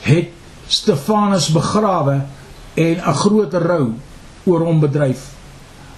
het 0.00 0.28
Stefanus 0.66 1.48
begrawe 1.48 2.24
en 2.74 2.96
'n 2.96 3.14
groot 3.14 3.54
rou 3.54 3.92
oor 4.44 4.60
hom 4.60 4.80
bedryf. 4.80 5.30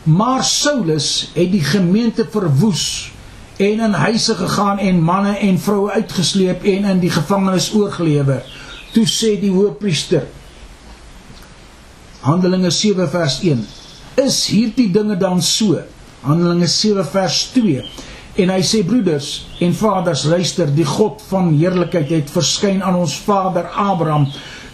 Maar 0.03 0.45
Saulus 0.45 1.31
het 1.33 1.51
die 1.51 1.65
gemeente 1.65 2.27
verwoes 2.31 3.13
en 3.57 3.81
in 3.87 3.93
huise 3.93 4.35
gegaan 4.35 4.79
en 4.79 5.03
manne 5.03 5.37
en 5.39 5.59
vroue 5.59 5.91
uitgesleep 5.91 6.65
en 6.65 6.85
in 6.85 7.03
die 7.03 7.13
gevangenis 7.13 7.71
oorgelewer. 7.75 8.43
Toe 8.95 9.07
sê 9.11 9.35
die 9.43 9.51
hoofpriester 9.51 10.27
Handelinge 12.25 12.71
7 12.71 13.09
vers 13.11 13.41
1 13.43 13.65
Is 14.23 14.37
hierdie 14.47 14.87
dinge 14.95 15.17
dan 15.19 15.43
so? 15.43 15.81
Handelinge 16.23 16.69
7 16.71 17.05
vers 17.11 17.41
2 17.57 17.83
En 18.45 18.51
hy 18.51 18.61
sê 18.67 18.81
broeders 18.87 19.29
en 19.63 19.75
vaders, 19.79 20.25
luister, 20.27 20.71
die 20.75 20.87
God 20.87 21.23
van 21.29 21.53
heerlikheid 21.55 22.11
het 22.11 22.33
verskyn 22.35 22.83
aan 22.83 22.99
ons 22.99 23.15
vader 23.23 23.69
Abraham 23.71 24.27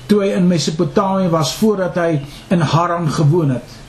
toe 0.08 0.22
hy 0.24 0.30
in 0.34 0.48
Mesopotamië 0.50 1.28
was 1.30 1.52
voordat 1.58 1.98
hy 2.00 2.22
in 2.50 2.64
Haran 2.72 3.06
gewoon 3.14 3.52
het. 3.54 3.79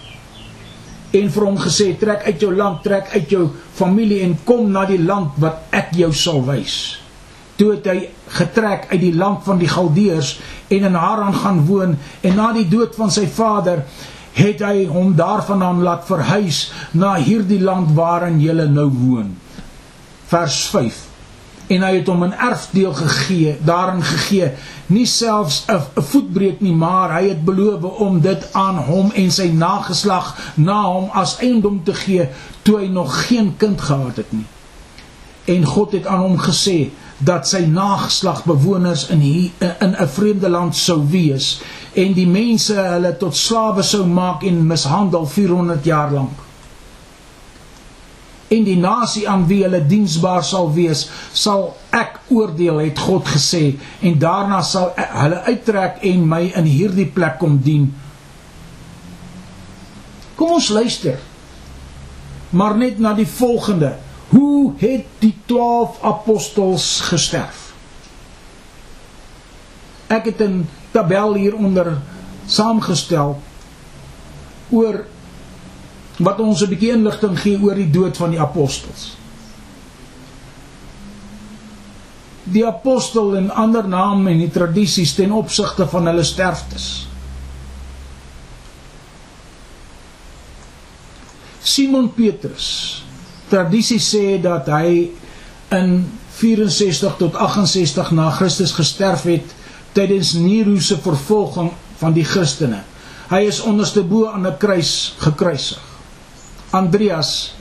En 1.12 1.28
vir 1.34 1.45
hom 1.45 1.58
gesê, 1.60 1.91
trek 2.00 2.24
uit 2.30 2.39
jou 2.41 2.54
land, 2.56 2.80
trek 2.84 3.12
uit 3.15 3.34
jou 3.34 3.50
familie 3.76 4.21
en 4.24 4.38
kom 4.47 4.69
na 4.71 4.86
die 4.88 5.02
land 5.02 5.36
wat 5.43 5.67
ek 5.76 5.91
jou 6.00 6.12
sal 6.15 6.39
wys. 6.47 6.78
Toe 7.60 7.74
het 7.76 7.89
hy 7.91 7.97
getrek 8.38 8.88
uit 8.93 9.02
die 9.02 9.15
land 9.15 9.43
van 9.45 9.60
die 9.62 9.69
Galdeërs 9.69 10.38
en 10.71 10.88
in 10.88 10.97
Haran 10.97 11.36
gaan 11.43 11.65
woon 11.67 11.97
en 12.24 12.36
na 12.39 12.52
die 12.56 12.67
dood 12.71 12.95
van 12.97 13.12
sy 13.13 13.28
vader 13.28 13.84
het 14.38 14.63
hy 14.63 14.86
hom 14.88 15.12
daarvandaan 15.17 15.84
laat 15.84 16.08
verhuis 16.08 16.69
na 16.95 17.17
hierdie 17.19 17.60
land 17.62 17.91
waarin 17.97 18.39
jy 18.39 18.56
nou 18.71 18.88
woon 18.88 19.34
vers 20.32 20.63
5 20.71 21.11
en 21.72 21.84
hy 21.86 21.92
het 21.96 22.10
hom 22.12 22.24
'n 22.24 22.38
erfdeel 22.50 22.94
gegee 22.94 23.58
daarin 23.64 24.04
gegee. 24.04 24.52
Nie 24.86 25.06
selfs 25.06 25.64
'n 25.68 26.02
voetbreek 26.12 26.62
nie 26.62 26.74
maar 26.74 27.14
hy 27.18 27.28
het 27.28 27.46
beloof 27.46 27.84
om 27.84 28.22
dit 28.22 28.54
aan 28.54 28.78
hom 28.78 29.12
en 29.12 29.32
sy 29.32 29.48
nageslag 29.48 30.36
na 30.56 30.82
hom 30.84 31.10
as 31.14 31.38
eiendom 31.38 31.84
te 31.84 31.94
gee 31.94 32.30
toe 32.62 32.80
hy 32.80 32.88
nog 32.88 33.28
geen 33.28 33.54
kind 33.58 33.82
gehad 33.82 34.16
het 34.16 34.32
nie. 34.32 34.46
En 35.46 35.66
God 35.66 35.92
het 35.92 36.06
aan 36.06 36.20
hom 36.20 36.38
gesê 36.38 36.90
dat 37.18 37.48
sy 37.48 37.66
nageslag 37.66 38.44
bewoners 38.46 39.08
in 39.08 39.20
hier, 39.20 39.52
in 39.80 39.96
'n 40.00 40.08
vreemde 40.08 40.50
land 40.50 40.76
sou 40.76 41.10
wees 41.10 41.62
en 41.94 42.14
die 42.14 42.28
mense 42.28 42.74
hulle 42.74 43.18
tot 43.18 43.36
slawe 43.36 43.82
sou 43.84 44.06
maak 44.06 44.44
en 44.44 44.68
mishandel 44.68 45.26
400 45.26 45.86
jaar 45.86 46.12
lank 46.12 46.51
en 48.52 48.66
die 48.68 48.78
nasie 48.80 49.24
aan 49.30 49.46
wie 49.48 49.62
hulle 49.64 49.80
diensbaar 49.88 50.44
sal 50.44 50.68
wees, 50.76 51.06
sal 51.32 51.70
ek 51.96 52.20
oordeel, 52.36 52.82
het 52.84 53.00
God 53.00 53.30
gesê, 53.32 53.78
en 54.04 54.18
daarna 54.20 54.60
sal 54.68 54.92
hulle 54.98 55.40
uittrek 55.48 56.02
en 56.08 56.26
my 56.28 56.44
in 56.60 56.68
hierdie 56.68 57.08
plek 57.16 57.40
kom 57.40 57.62
dien. 57.64 57.88
Kom 60.36 60.58
ons 60.58 60.72
luister, 60.74 61.20
maar 62.52 62.76
net 62.76 63.00
na 63.00 63.14
die 63.16 63.30
volgende, 63.30 63.96
hoe 64.32 64.74
het 64.80 65.08
die 65.24 65.36
twaalf 65.48 66.02
apostels 66.08 66.88
gesterf? 67.08 67.70
Ek 70.12 70.28
het 70.28 70.44
een 70.44 70.66
tabel 70.92 71.38
hieronder 71.40 71.94
saamgestel 72.52 73.38
oor 74.76 75.06
wat 76.24 76.40
ons 76.40 76.62
'n 76.62 76.70
bietjie 76.70 76.92
inligting 76.92 77.40
gee 77.40 77.60
oor 77.62 77.76
die 77.76 77.90
dood 77.90 78.18
van 78.18 78.30
die 78.30 78.40
apostels. 78.40 79.18
Die 82.44 82.66
apostel 82.66 83.36
en 83.36 83.50
ander 83.50 83.88
name 83.88 84.32
en 84.32 84.38
die 84.38 84.52
tradisies 84.52 85.14
ten 85.14 85.32
opsigte 85.32 85.88
van 85.88 86.06
hulle 86.06 86.24
sterftes. 86.24 87.08
Simon 91.62 92.14
Petrus. 92.14 93.04
Tradisie 93.50 94.00
sê 94.00 94.42
dat 94.42 94.68
hy 94.68 95.12
in 95.70 96.12
64 96.40 97.18
tot 97.18 97.36
68 97.36 98.12
na 98.12 98.30
Christus 98.32 98.72
gesterf 98.72 99.24
het 99.30 99.54
tydens 99.94 100.34
Nero 100.34 100.80
se 100.80 100.98
vervolging 100.98 101.72
van 102.02 102.14
die 102.14 102.26
Christene. 102.26 102.82
Hy 103.30 103.46
is 103.48 103.62
onderste 103.62 104.04
bo 104.04 104.28
aan 104.28 104.48
'n 104.48 104.58
kruis 104.58 105.14
gekruisig. 105.20 105.90
Andreas 106.72 107.54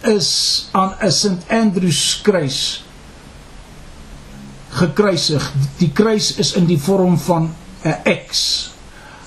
is 0.00 0.68
aan 0.72 0.94
'n 1.02 1.12
St 1.12 1.44
Andrews 1.48 2.20
kruis 2.22 2.84
gekruisig. 4.68 5.52
Die 5.78 5.92
kruis 5.92 6.34
is 6.34 6.52
in 6.52 6.66
die 6.66 6.78
vorm 6.78 7.18
van 7.18 7.54
'n 7.84 7.96
X. 8.28 8.70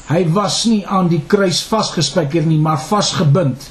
Hy 0.08 0.26
was 0.34 0.64
nie 0.66 0.88
aan 0.88 1.08
die 1.08 1.24
kruis 1.28 1.62
vasgespijker 1.64 2.44
nie, 2.44 2.58
maar 2.60 2.82
vasgebind. 2.82 3.70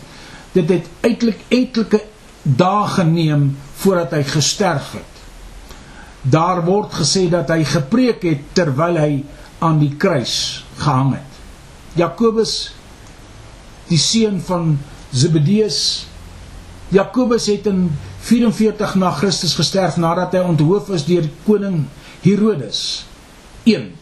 Dit 0.53 0.69
het 0.69 0.87
uitelik 1.01 1.41
etlike 1.49 2.01
dae 2.43 2.87
geneem 2.89 3.57
voordat 3.75 4.11
hy 4.11 4.23
gesterf 4.23 4.93
het. 4.93 5.21
Daar 6.23 6.65
word 6.65 6.93
gesê 6.93 7.29
dat 7.31 7.49
hy 7.49 7.65
gepreek 7.65 8.23
het 8.23 8.41
terwyl 8.53 8.97
hy 8.97 9.25
aan 9.59 9.79
die 9.79 9.97
kruis 9.97 10.65
gehang 10.77 11.15
het. 11.15 11.39
Jakobus 11.95 12.73
die 13.89 13.99
seun 13.99 14.41
van 14.41 14.79
Zebedeus 15.11 16.07
Jakobus 16.91 17.47
het 17.47 17.67
in 17.71 17.91
44 18.27 18.95
na 18.95 19.11
Christus 19.15 19.55
gesterf 19.55 19.97
nadat 19.97 20.35
hy 20.35 20.43
onthoof 20.43 20.91
is 20.95 21.05
deur 21.07 21.29
koning 21.47 21.85
Herodes. 22.25 23.07
1 23.65 23.93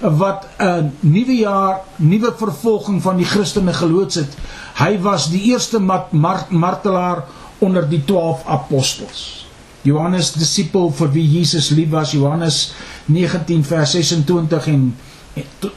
wat 0.00 0.44
'n 0.60 0.92
nuwe 1.00 1.36
jaar 1.36 1.80
nuwe 1.96 2.32
vervolging 2.36 3.02
van 3.02 3.16
die 3.16 3.24
Christene 3.24 3.72
geloods 3.72 4.14
het. 4.14 4.36
Hy 4.76 5.00
was 5.00 5.30
die 5.30 5.42
eerste 5.52 5.78
mat, 5.78 6.12
mart, 6.12 6.50
martelaar 6.50 7.24
onder 7.58 7.88
die 7.88 8.04
12 8.04 8.44
apostels. 8.46 9.46
Johannes 9.82 10.32
disipel 10.32 10.90
vir 10.92 11.12
wie 11.12 11.24
Jesus 11.38 11.70
lief 11.70 11.90
was 11.90 12.12
Johannes 12.12 12.74
19 13.06 13.64
vers 13.64 13.90
26 13.90 14.66
en 14.66 14.96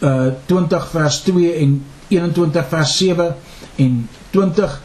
uh, 0.01 0.33
20 0.45 0.89
vers 0.89 1.21
2 1.21 1.53
en 1.53 1.85
21 2.09 2.67
vers 2.67 2.97
7 2.97 3.35
en 3.79 4.09
20 4.35 4.77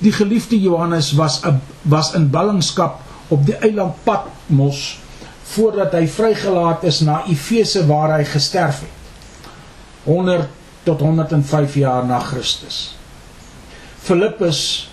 die 0.00 0.12
geliefde 0.12 0.56
Johannes 0.60 1.12
was 1.12 1.40
'n 1.44 1.60
was 1.82 2.14
in 2.14 2.30
ballingskap 2.30 3.00
op 3.28 3.46
die 3.46 3.56
eiland 3.56 3.94
Patmos 4.04 4.98
voordat 5.42 5.92
hy 5.92 6.06
vrygelaat 6.06 6.84
is 6.84 7.00
na 7.00 7.24
Efese 7.26 7.86
waar 7.86 8.16
hy 8.18 8.24
gesterf 8.24 8.80
het. 8.80 8.98
100 10.04 10.48
tot 10.82 11.00
105 11.00 11.74
jaar 11.74 12.06
na 12.06 12.18
Christus. 12.18 12.96
Filippus 14.00 14.88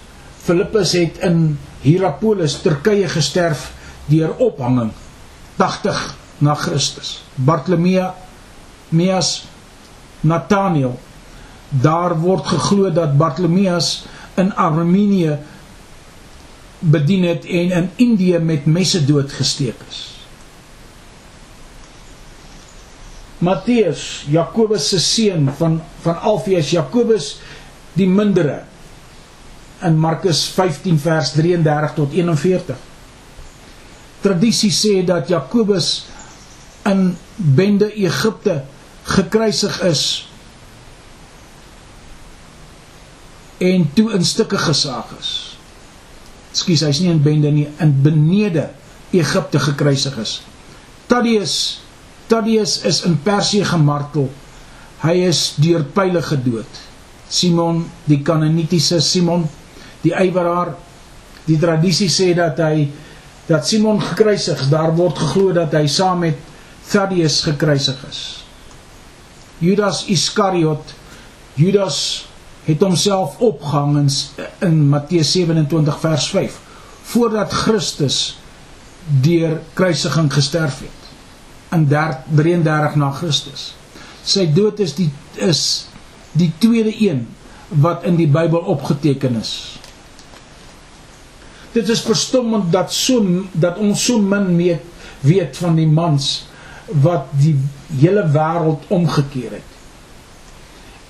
Filippus 0.47 0.91
het 0.91 1.17
in 1.27 1.59
Hierapolis, 1.81 2.61
Turkye 2.61 3.07
gesterf 3.07 3.71
deur 4.07 4.31
ophanging 4.37 4.91
80 5.55 6.15
na 6.37 6.55
Christus. 6.55 7.23
Bartolomea 7.35 8.13
Meas 8.89 9.45
Nathaniel 10.21 10.99
daar 11.69 12.15
word 12.19 12.45
geglo 12.47 12.91
dat 12.91 13.17
Bartolomeus 13.17 14.05
in 14.35 14.55
Armenië 14.55 15.37
bedien 16.79 17.23
het 17.23 17.45
en 17.45 17.71
in 17.71 17.89
Indië 17.95 18.39
met 18.39 18.65
messe 18.65 19.05
doodgesteek 19.05 19.81
is. 19.89 20.03
Matteus, 23.37 24.25
Jakobus 24.29 24.87
se 24.89 24.99
seun 24.99 25.51
van 25.57 25.81
van 26.01 26.19
Alfeus, 26.21 26.71
Jakobus 26.73 27.37
die 27.93 28.07
mindere 28.09 28.63
in 29.85 29.97
Markus 29.97 30.45
15 30.55 30.97
vers 30.99 31.31
33 31.31 31.93
tot 31.93 32.13
41. 32.13 32.77
Tradisie 34.21 34.71
sê 34.73 35.03
dat 35.05 35.29
Jakobus 35.29 36.07
in 36.89 37.11
bende 37.35 37.91
Egipte 37.93 38.63
gekruisig 39.03 39.81
is 39.85 40.03
en 43.63 43.87
toe 43.97 44.11
in 44.13 44.25
stukke 44.25 44.57
gesaag 44.61 45.13
is. 45.19 45.31
Ekskuus, 46.53 46.85
hy's 46.85 47.01
nie 47.03 47.11
in 47.13 47.23
bende 47.23 47.51
nie, 47.53 47.67
in 47.83 47.93
benede 48.03 48.69
Egipte 49.15 49.59
gekruisig 49.61 50.17
is. 50.21 50.39
Thaddeus 51.07 51.57
Thaddeus 52.27 52.81
is 52.83 53.01
in 53.07 53.15
Persië 53.23 53.63
gemartel. 53.63 54.27
Hy 54.99 55.15
is 55.29 55.53
deur 55.63 55.85
pile 55.95 56.19
gedood. 56.25 56.79
Simon, 57.31 57.85
die 58.07 58.19
Kanaanitiese 58.23 58.99
Simon, 59.03 59.45
die 60.03 60.11
eiweraar, 60.15 60.73
die 61.47 61.57
tradisie 61.59 62.09
sê 62.11 62.33
dat 62.35 62.59
hy 62.63 62.87
dat 63.47 63.67
Simon 63.67 64.01
gekruisig 64.03 64.59
is. 64.59 64.71
Daar 64.71 64.91
word 64.97 65.19
geglo 65.21 65.55
dat 65.55 65.75
hy 65.77 65.85
saam 65.91 66.25
met 66.25 66.39
Thaddeus 66.89 67.39
gekruisig 67.47 68.01
is. 68.09 68.21
Judas 69.63 70.03
Iskariot, 70.11 70.91
Judas 71.57 72.27
het 72.67 72.81
homself 72.83 73.37
opgehang 73.39 73.97
in, 73.97 74.09
in 74.67 74.79
Matteus 74.91 75.31
27 75.31 75.99
vers 76.03 76.29
5 76.35 76.59
voordat 77.07 77.51
Christus 77.51 78.37
deur 79.23 79.61
kruisiging 79.73 80.27
gesterf 80.33 80.81
het 80.83 80.97
in 81.71 81.87
33 81.87 82.95
na 82.95 83.11
Christus. 83.15 83.71
Sy 84.27 84.47
dood 84.51 84.79
is 84.83 84.95
die 84.97 85.09
is 85.43 85.87
die 86.37 86.51
tweede 86.59 86.91
een 86.91 87.25
wat 87.83 88.03
in 88.07 88.15
die 88.19 88.27
Bybel 88.31 88.63
opgeteken 88.71 89.39
is. 89.39 89.53
Dit 91.75 91.89
is 91.91 92.01
verstommend 92.03 92.71
dat 92.71 92.93
so 92.93 93.23
dat 93.51 93.79
ons 93.79 94.03
so 94.07 94.19
min 94.19 94.55
weet, 94.57 94.83
weet 95.21 95.57
van 95.59 95.75
die 95.79 95.87
mans 95.87 96.47
wat 97.03 97.27
die 97.39 97.55
hele 97.99 98.23
wêreld 98.31 98.87
omgekeer 98.93 99.59
het. 99.59 99.73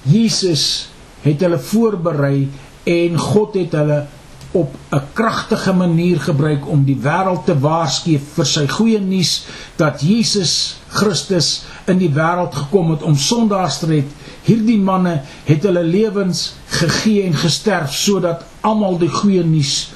Jesus 0.08 0.90
het 1.22 1.42
hulle 1.42 1.60
voorberei 1.60 2.48
en 2.88 3.18
God 3.20 3.58
het 3.60 3.76
hulle 3.78 4.06
op 4.52 4.76
'n 4.90 5.02
kragtige 5.14 5.74
manier 5.74 6.20
gebruik 6.20 6.68
om 6.68 6.84
die 6.84 7.00
wêreld 7.02 7.46
te 7.46 7.60
waarsku 7.60 8.20
vir 8.36 8.46
sy 8.46 8.68
goeie 8.68 9.00
nuus 9.00 9.46
dat 9.76 10.02
Jesus 10.02 10.80
Christus 10.88 11.64
in 11.86 11.98
die 11.98 12.14
wêreld 12.14 12.56
gekom 12.56 12.92
het 12.92 13.02
om 13.02 13.16
sondaars 13.16 13.80
te 13.80 13.86
red. 13.86 14.10
Hierdie 14.44 14.80
manne 14.80 15.22
het 15.44 15.64
hulle 15.64 15.84
lewens 15.84 16.56
gegee 16.68 17.24
en 17.24 17.34
gesterf 17.34 17.94
sodat 17.94 18.46
almal 18.62 18.98
die 18.98 19.12
goeie 19.12 19.44
nuus 19.44 19.92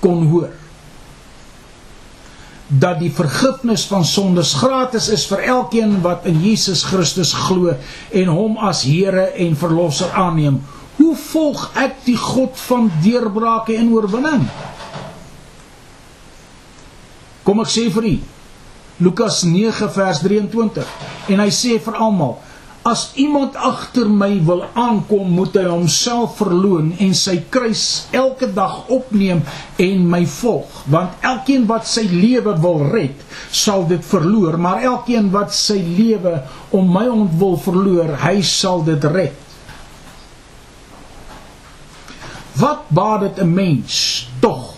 kon 0.00 0.26
hoor 0.26 0.61
dat 2.72 3.02
die 3.02 3.10
vergifnis 3.12 3.84
van 3.84 4.04
sondes 4.08 4.54
gratis 4.56 5.10
is 5.12 5.26
vir 5.28 5.44
elkeen 5.52 5.98
wat 6.04 6.24
in 6.28 6.38
Jesus 6.40 6.84
Christus 6.88 7.34
glo 7.36 7.74
en 8.10 8.30
hom 8.32 8.56
as 8.56 8.84
Here 8.88 9.28
en 9.36 9.56
verlosser 9.58 10.12
aanneem. 10.16 10.62
Hoe 10.96 11.16
volg 11.16 11.66
ek 11.76 12.00
die 12.06 12.16
God 12.16 12.56
van 12.68 12.88
deurbrake 13.04 13.76
en 13.76 13.92
oorwinning? 13.92 14.46
Kom 17.44 17.60
ek 17.60 17.72
sê 17.72 17.88
vir 17.92 18.08
u 18.08 18.16
Lukas 19.02 19.42
9 19.44 19.88
vers 19.92 20.22
23 20.22 20.96
en 21.34 21.42
hy 21.42 21.50
sê 21.52 21.76
vir 21.82 21.96
almal 21.98 22.38
As 22.82 23.12
iemand 23.14 23.54
agter 23.54 24.08
my 24.10 24.40
wil 24.42 24.64
aankom, 24.74 25.28
moet 25.36 25.54
hy 25.54 25.68
homself 25.70 26.40
verloon 26.40 26.88
en 26.98 27.12
sy 27.14 27.36
kruis 27.54 28.08
elke 28.10 28.48
dag 28.50 28.88
opneem 28.90 29.44
en 29.78 30.08
my 30.10 30.24
volg. 30.26 30.80
Want 30.90 31.22
elkeen 31.22 31.68
wat 31.70 31.86
sy 31.86 32.02
lewe 32.10 32.56
wil 32.64 32.82
red, 32.90 33.20
sal 33.54 33.86
dit 33.86 34.02
verloor, 34.02 34.58
maar 34.58 34.82
elkeen 34.82 35.28
wat 35.30 35.54
sy 35.54 35.78
lewe 35.78 36.40
om 36.74 36.90
my 36.90 37.04
ontwil 37.06 37.54
verloor, 37.62 38.16
hy 38.24 38.40
sal 38.42 38.82
dit 38.88 39.06
red. 39.14 39.38
Wat 42.58 42.90
baat 42.90 43.22
dit 43.28 43.38
'n 43.44 43.54
mens 43.54 44.26
tog 44.42 44.74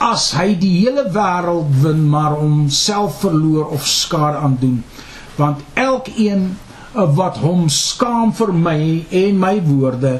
as 0.00 0.32
hy 0.32 0.56
die 0.58 0.82
hele 0.82 1.04
wêreld 1.12 1.70
win 1.82 2.08
maar 2.08 2.34
homself 2.40 3.20
verloor 3.22 3.70
of 3.70 3.86
skade 3.86 4.36
aandoen? 4.42 4.82
Want 5.40 5.64
elkeen 5.74 6.50
wat 6.92 7.38
hom 7.40 7.68
skaam 7.72 8.34
vir 8.36 8.52
my 8.52 8.80
en 9.24 9.40
my 9.40 9.56
woorde 9.64 10.18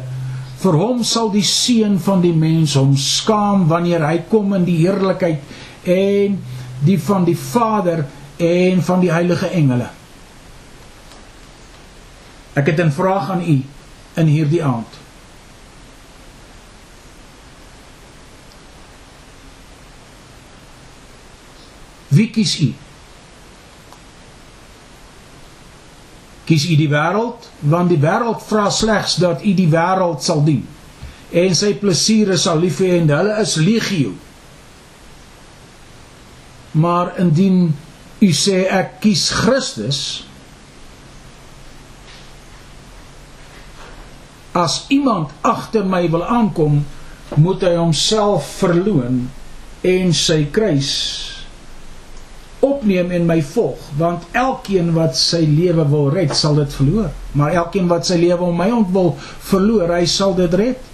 vir 0.60 0.76
hom 0.76 1.00
sal 1.06 1.30
die 1.32 1.44
seun 1.46 1.96
van 2.04 2.20
die 2.24 2.34
mens 2.36 2.76
hom 2.76 2.92
skaam 3.00 3.66
wanneer 3.70 4.04
hy 4.04 4.18
kom 4.30 4.52
in 4.56 4.66
die 4.68 4.78
heerlikheid 4.82 5.88
en 5.88 6.36
die 6.84 6.98
van 7.00 7.24
die 7.24 7.36
Vader 7.36 8.04
en 8.40 8.82
van 8.84 9.00
die 9.00 9.12
heilige 9.12 9.48
engele. 9.56 9.88
Ek 12.56 12.66
het 12.66 12.80
'n 12.80 12.90
vraag 12.90 13.30
aan 13.30 13.42
u 13.42 13.62
in 14.14 14.26
hierdie 14.26 14.64
aand. 14.64 14.98
Wie 22.08 22.30
kies 22.30 22.60
u 22.60 22.74
kies 26.50 26.66
u 26.66 26.76
die 26.78 26.90
wêreld 26.90 27.46
want 27.70 27.92
die 27.92 28.00
wêreld 28.02 28.42
vra 28.48 28.66
slegs 28.74 29.16
dat 29.22 29.44
u 29.46 29.54
die 29.54 29.68
wêreld 29.70 30.24
sal 30.26 30.42
dien. 30.46 30.64
En 31.30 31.54
sy 31.54 31.76
plesiere 31.78 32.38
sal 32.40 32.58
lief 32.58 32.80
hê 32.82 32.96
en 32.98 33.12
hulle 33.14 33.36
is 33.42 33.54
legio. 33.62 34.16
Maar 36.74 37.14
indien 37.22 37.70
u 38.20 38.32
sê 38.34 38.64
ek 38.66 38.98
kies 39.04 39.28
Christus 39.30 40.00
as 44.52 44.84
iemand 44.90 45.30
agter 45.46 45.86
my 45.86 46.02
wil 46.10 46.24
aankom 46.26 46.80
moet 47.38 47.62
hy 47.62 47.76
homself 47.78 48.48
verloon 48.58 49.28
en 49.86 50.14
sy 50.16 50.42
kruis 50.50 50.90
opneem 52.60 53.10
en 53.16 53.26
my 53.28 53.38
volg 53.52 53.80
want 53.98 54.26
elkeen 54.36 54.92
wat 54.96 55.16
sy 55.16 55.40
lewe 55.48 55.86
wil 55.88 56.10
red 56.12 56.34
sal 56.36 56.58
dit 56.58 56.74
verloor. 56.76 57.08
Maar 57.32 57.56
elkeen 57.62 57.88
wat 57.88 58.08
sy 58.08 58.18
lewe 58.20 58.44
om 58.44 58.56
my 58.56 58.68
ontwil 58.74 59.14
verloor 59.48 59.94
hy 59.96 60.04
sal 60.10 60.36
dit 60.36 60.54
red. 60.60 60.88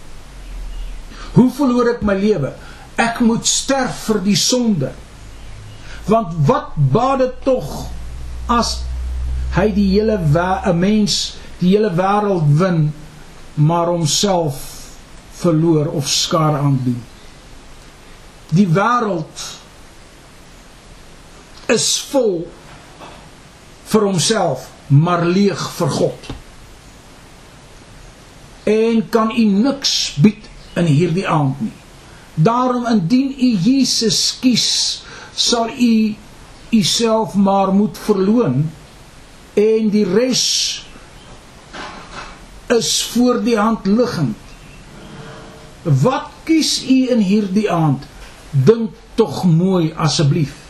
Hoe 1.35 1.49
verloor 1.53 1.97
ek 1.97 2.05
my 2.07 2.15
lewe? 2.19 2.53
Ek 2.97 3.21
moet 3.21 3.45
sterf 3.49 4.07
vir 4.09 4.23
die 4.25 4.39
sonde. 4.41 4.93
Want 6.07 6.37
wat 6.49 6.77
baat 6.79 7.25
dit 7.25 7.43
tog 7.45 7.73
as 8.53 8.79
hy 9.57 9.69
die 9.75 9.89
hele 9.97 10.17
'n 10.23 10.79
mens 10.79 11.37
die 11.59 11.75
hele 11.75 11.91
wêreld 11.91 12.47
win 12.61 12.93
maar 13.55 13.89
homself 13.89 14.63
verloor 15.43 15.87
of 15.87 16.09
skade 16.09 16.59
aandoen? 16.59 17.03
Die 18.55 18.69
wêreld 18.69 19.66
is 21.73 21.87
vol 22.11 22.45
vir 23.87 24.07
homself, 24.07 24.69
maar 24.87 25.25
leeg 25.27 25.63
vir 25.79 25.91
God. 25.91 26.31
En 28.67 29.03
kan 29.11 29.31
u 29.31 29.45
niks 29.45 30.15
bied 30.23 30.47
in 30.77 30.89
hierdie 30.91 31.27
aand 31.29 31.61
nie. 31.61 31.75
Daarom 32.35 32.87
indien 32.87 33.31
u 33.33 33.51
Jesus 33.65 34.37
kies, 34.43 34.69
sal 35.35 35.71
u 35.71 36.17
u 36.71 36.83
self 36.83 37.35
maar 37.35 37.73
moet 37.73 37.99
verloon 37.99 38.67
en 39.55 39.89
die 39.91 40.05
res 40.05 40.43
is 42.75 42.91
voor 43.13 43.39
die 43.45 43.57
hand 43.57 43.87
liggend. 43.87 44.37
Wat 45.83 46.29
kies 46.45 46.83
u 46.91 46.99
in 47.15 47.23
hierdie 47.23 47.71
aand? 47.71 48.03
Dink 48.51 48.91
tog 49.15 49.45
mooi 49.47 49.93
asseblief. 49.95 50.66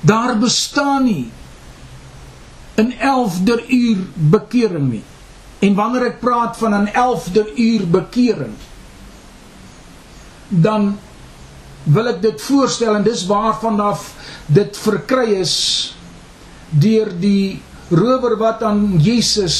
Daar 0.00 0.38
bestaan 0.38 1.04
nie 1.04 1.30
'n 2.76 2.92
11de 2.98 3.64
uur 3.68 3.98
bekering 4.14 4.90
nie. 4.90 5.04
En 5.58 5.74
wanneer 5.74 6.06
ek 6.06 6.20
praat 6.20 6.56
van 6.56 6.74
'n 6.74 6.88
11de 6.92 7.52
uur 7.56 7.88
bekering, 7.88 8.54
dan 10.48 10.98
wil 11.82 12.06
ek 12.06 12.22
dit 12.22 12.42
voorstel 12.42 12.94
en 12.94 13.02
dis 13.02 13.26
waarvan 13.26 13.80
af 13.80 14.14
dit 14.46 14.76
verkry 14.76 15.40
is 15.40 15.54
deur 16.70 17.08
die 17.20 17.62
rower 17.90 18.36
wat 18.36 18.62
aan 18.62 18.98
Jesus 18.98 19.56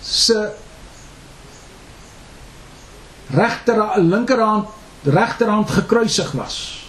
se 0.00 0.50
regter 3.30 3.80
linkerhand 4.02 4.79
regterhand 5.02 5.70
gekruisig 5.70 6.32
was. 6.32 6.86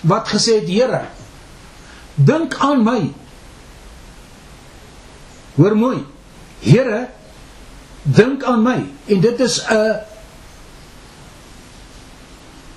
Wat 0.00 0.28
gesê 0.28 0.60
het 0.60 0.68
Here 0.68 1.06
dink 2.14 2.56
aan 2.58 2.82
my. 2.84 3.12
Hoor 5.54 5.76
mooi. 5.76 6.04
Here 6.60 7.08
dink 8.02 8.44
aan 8.44 8.62
my. 8.62 8.86
En 9.06 9.20
dit 9.20 9.40
is 9.40 9.64
'n 9.68 10.00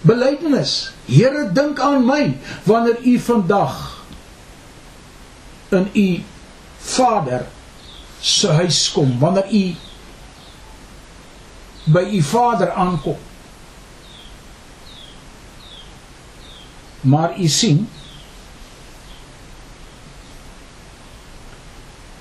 belydenis. 0.01 0.91
Here 1.05 1.51
dink 1.53 1.79
aan 1.79 2.05
my 2.05 2.37
wanneer 2.63 2.97
u 3.03 3.19
vandag 3.19 4.03
in 5.69 5.89
u 5.93 6.23
Vader 6.77 7.45
se 8.21 8.47
huis 8.47 8.91
kom. 8.91 9.19
Wanneer 9.19 9.53
u 9.53 9.75
by 11.93 12.03
u 12.13 12.21
Vader 12.21 12.71
aankom 12.71 13.17
maar 17.01 17.33
u 17.39 17.47
sien 17.47 17.87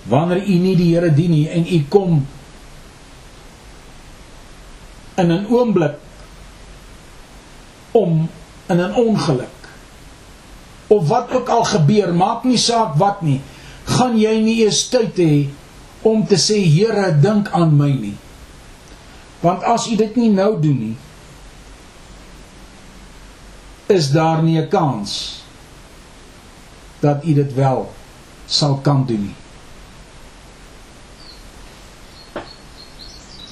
wanneer 0.09 0.43
u 0.47 0.59
nie 0.64 0.77
die 0.77 0.95
Here 0.95 1.12
dien 1.14 1.31
nie 1.31 1.47
en 1.49 1.66
u 1.66 1.85
kom 1.89 2.27
in 5.19 5.33
'n 5.33 5.47
oomblik 5.51 5.99
om 7.93 8.29
in 8.69 8.81
'n 8.81 8.95
ongeluk 8.95 9.59
of 10.89 11.09
wat 11.09 11.33
ook 11.33 11.49
al 11.49 11.64
gebeur, 11.64 12.14
maak 12.14 12.45
nie 12.45 12.59
saak 12.59 12.97
wat 12.97 13.21
nie, 13.23 13.41
gaan 13.85 14.16
jy 14.16 14.39
nie 14.41 14.57
eers 14.64 14.87
tyd 14.89 15.21
hê 15.21 15.35
om 16.03 16.25
te 16.27 16.39
sê 16.41 16.57
Here, 16.64 17.12
dink 17.21 17.51
aan 17.53 17.77
my 17.77 17.91
nie. 17.93 18.16
Want 19.41 19.62
as 19.62 19.86
u 19.86 19.97
dit 19.97 20.16
nie 20.16 20.30
nou 20.30 20.61
doen 20.61 20.78
nie, 20.78 20.97
is 23.86 24.11
daar 24.11 24.43
nie 24.43 24.59
'n 24.61 24.68
kans 24.68 25.43
dat 27.01 27.24
u 27.24 27.34
dit 27.34 27.55
wel 27.55 27.93
sal 28.47 28.76
kan 28.82 29.07
doen 29.07 29.22
nie. 29.22 29.36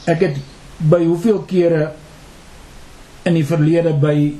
Ek 0.05 0.21
het 0.21 0.37
by 0.77 1.05
hoeveel 1.05 1.39
kere 1.39 1.93
in 3.23 3.35
die 3.35 3.47
verlede 3.47 3.93
by 3.93 4.35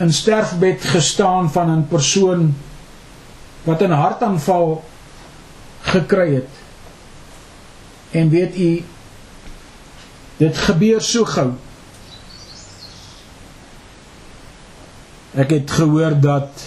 'n 0.00 0.12
sterfbed 0.12 0.84
gestaan 0.84 1.50
van 1.50 1.70
'n 1.70 1.88
persoon 1.88 2.54
wat 3.64 3.82
'n 3.82 3.90
hartaanval 3.90 4.84
gekry 5.80 6.34
het. 6.34 6.52
En 8.10 8.28
weet 8.28 8.58
u 8.58 8.84
dit 10.38 10.56
gebeur 10.56 11.02
so 11.02 11.26
gou. 11.28 11.52
Ek 15.38 15.50
het 15.54 15.70
gehoor 15.70 16.16
dat 16.22 16.64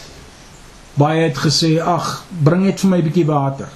baie 1.00 1.24
het 1.24 1.40
gesê 1.40 1.78
ag, 1.80 2.24
bring 2.44 2.66
net 2.68 2.80
vir 2.80 2.90
my 2.90 2.98
'n 2.98 3.08
bietjie 3.08 3.26
water. 3.26 3.70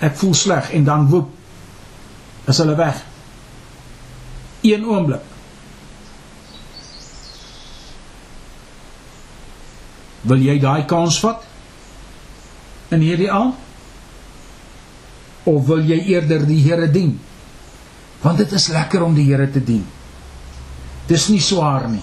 Ek 0.00 0.16
voel 0.16 0.34
sleg 0.34 0.70
en 0.72 0.84
dan 0.84 1.08
woep 1.08 1.30
is 2.46 2.58
hulle 2.58 2.74
weg. 2.74 3.02
Een 4.60 4.84
oomblik. 4.84 5.22
Wil 10.24 10.40
jy 10.40 10.58
daai 10.58 10.84
kans 10.88 11.20
vat? 11.20 11.42
In 12.88 13.00
hierdie 13.00 13.30
aand? 13.30 13.54
Of 15.44 15.66
wil 15.66 15.84
jy 15.84 15.98
eerder 16.14 16.46
die 16.46 16.62
Here 16.64 16.90
dien? 16.90 17.20
Want 18.24 18.40
dit 18.40 18.52
is 18.56 18.70
lekker 18.72 19.04
om 19.04 19.14
die 19.14 19.28
Here 19.28 19.46
te 19.52 19.60
dien. 19.60 19.84
Dis 21.06 21.28
nie 21.28 21.42
swaar 21.44 21.88
nie. 21.92 22.02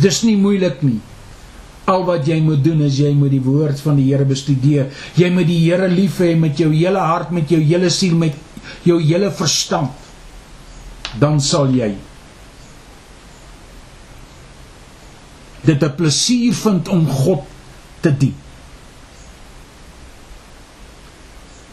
Dis 0.00 0.22
nie 0.24 0.36
moeilik 0.40 0.80
nie. 0.82 0.98
Al 1.90 2.04
wat 2.08 2.26
jy 2.26 2.38
moet 2.40 2.62
doen 2.64 2.80
is 2.86 2.98
jy 2.98 3.12
moet 3.14 3.34
die 3.34 3.42
woord 3.44 3.80
van 3.84 3.98
die 4.00 4.08
Here 4.08 4.24
bestudeer. 4.24 4.88
Jy 5.20 5.30
moet 5.34 5.48
die 5.50 5.60
Here 5.66 5.88
lief 5.88 6.20
hê 6.24 6.32
met 6.38 6.56
jou 6.58 6.70
hele 6.72 7.02
hart, 7.04 7.34
met 7.34 7.50
jou 7.50 7.60
hele 7.60 7.90
siel, 7.92 8.16
met 8.16 8.36
jou 8.86 9.00
hele 9.02 9.28
verstand 9.34 10.00
dan 11.18 11.40
sal 11.42 11.72
jy 11.74 11.90
dit 15.66 15.82
'n 15.82 15.94
plesier 15.96 16.54
vind 16.54 16.88
om 16.88 17.06
God 17.06 17.44
te 18.00 18.16
dien. 18.16 18.34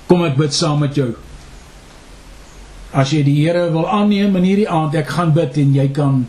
Kom 0.07 0.23
ek 0.23 0.35
bid 0.37 0.53
saam 0.53 0.79
met 0.79 0.95
jou. 0.95 1.15
As 2.97 3.13
jy 3.13 3.21
die 3.21 3.35
Here 3.43 3.67
wil 3.69 3.85
aanneem 3.85 4.35
in 4.39 4.45
hierdie 4.47 4.69
aand, 4.73 4.95
ek 4.97 5.11
gaan 5.13 5.33
bid 5.35 5.57
en 5.61 5.75
jy 5.75 5.87
kan 5.93 6.23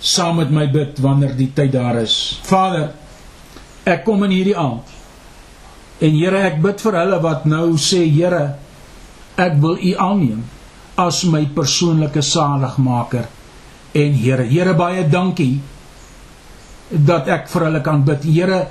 saam 0.00 0.38
met 0.40 0.52
my 0.52 0.64
bid 0.72 1.00
wanneer 1.04 1.34
die 1.36 1.50
tyd 1.56 1.74
daar 1.74 1.98
is. 2.00 2.38
Vader, 2.48 2.94
ek 3.84 4.04
kom 4.06 4.24
in 4.24 4.32
hierdie 4.32 4.56
aand. 4.56 4.94
En 6.00 6.16
Here, 6.16 6.40
ek 6.48 6.62
bid 6.64 6.80
vir 6.84 6.98
hulle 7.02 7.20
wat 7.24 7.44
nou 7.48 7.74
sê, 7.80 8.00
Here, 8.08 8.46
ek 9.36 9.60
wil 9.60 9.76
U 9.76 9.92
aanneem 10.00 10.42
as 11.00 11.24
my 11.28 11.42
persoonlike 11.52 12.22
saligmaker 12.24 13.28
en 13.92 14.16
Here. 14.22 14.48
Here 14.48 14.72
baie 14.78 15.04
dankie 15.10 15.58
dat 16.88 17.28
ek 17.28 17.48
vir 17.52 17.68
hulle 17.68 17.84
kan 17.84 18.08
bid. 18.08 18.24
Here, 18.24 18.64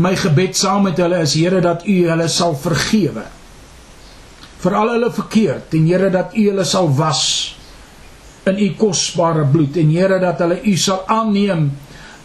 my 0.00 0.16
gebed 0.16 0.56
saam 0.56 0.88
met 0.88 1.00
hulle 1.02 1.20
is 1.26 1.36
Here 1.36 1.60
dat 1.60 1.84
U 1.84 2.00
hulle 2.08 2.28
sal 2.32 2.56
vergewe 2.56 3.28
vir 4.62 4.76
al 4.78 4.94
hulle 4.94 5.10
verkeerd 5.14 5.74
en 5.78 5.88
Here 5.90 6.10
dat 6.14 6.36
U 6.36 6.44
hulle 6.50 6.66
sal 6.68 6.90
was 6.98 7.24
in 8.46 8.58
U 8.58 8.68
kosbare 8.78 9.46
bloed 9.50 9.78
en 9.82 9.90
Here 9.90 10.20
dat 10.22 10.42
hulle 10.44 10.60
U 10.64 10.76
sal 10.76 11.02
aanneem 11.10 11.70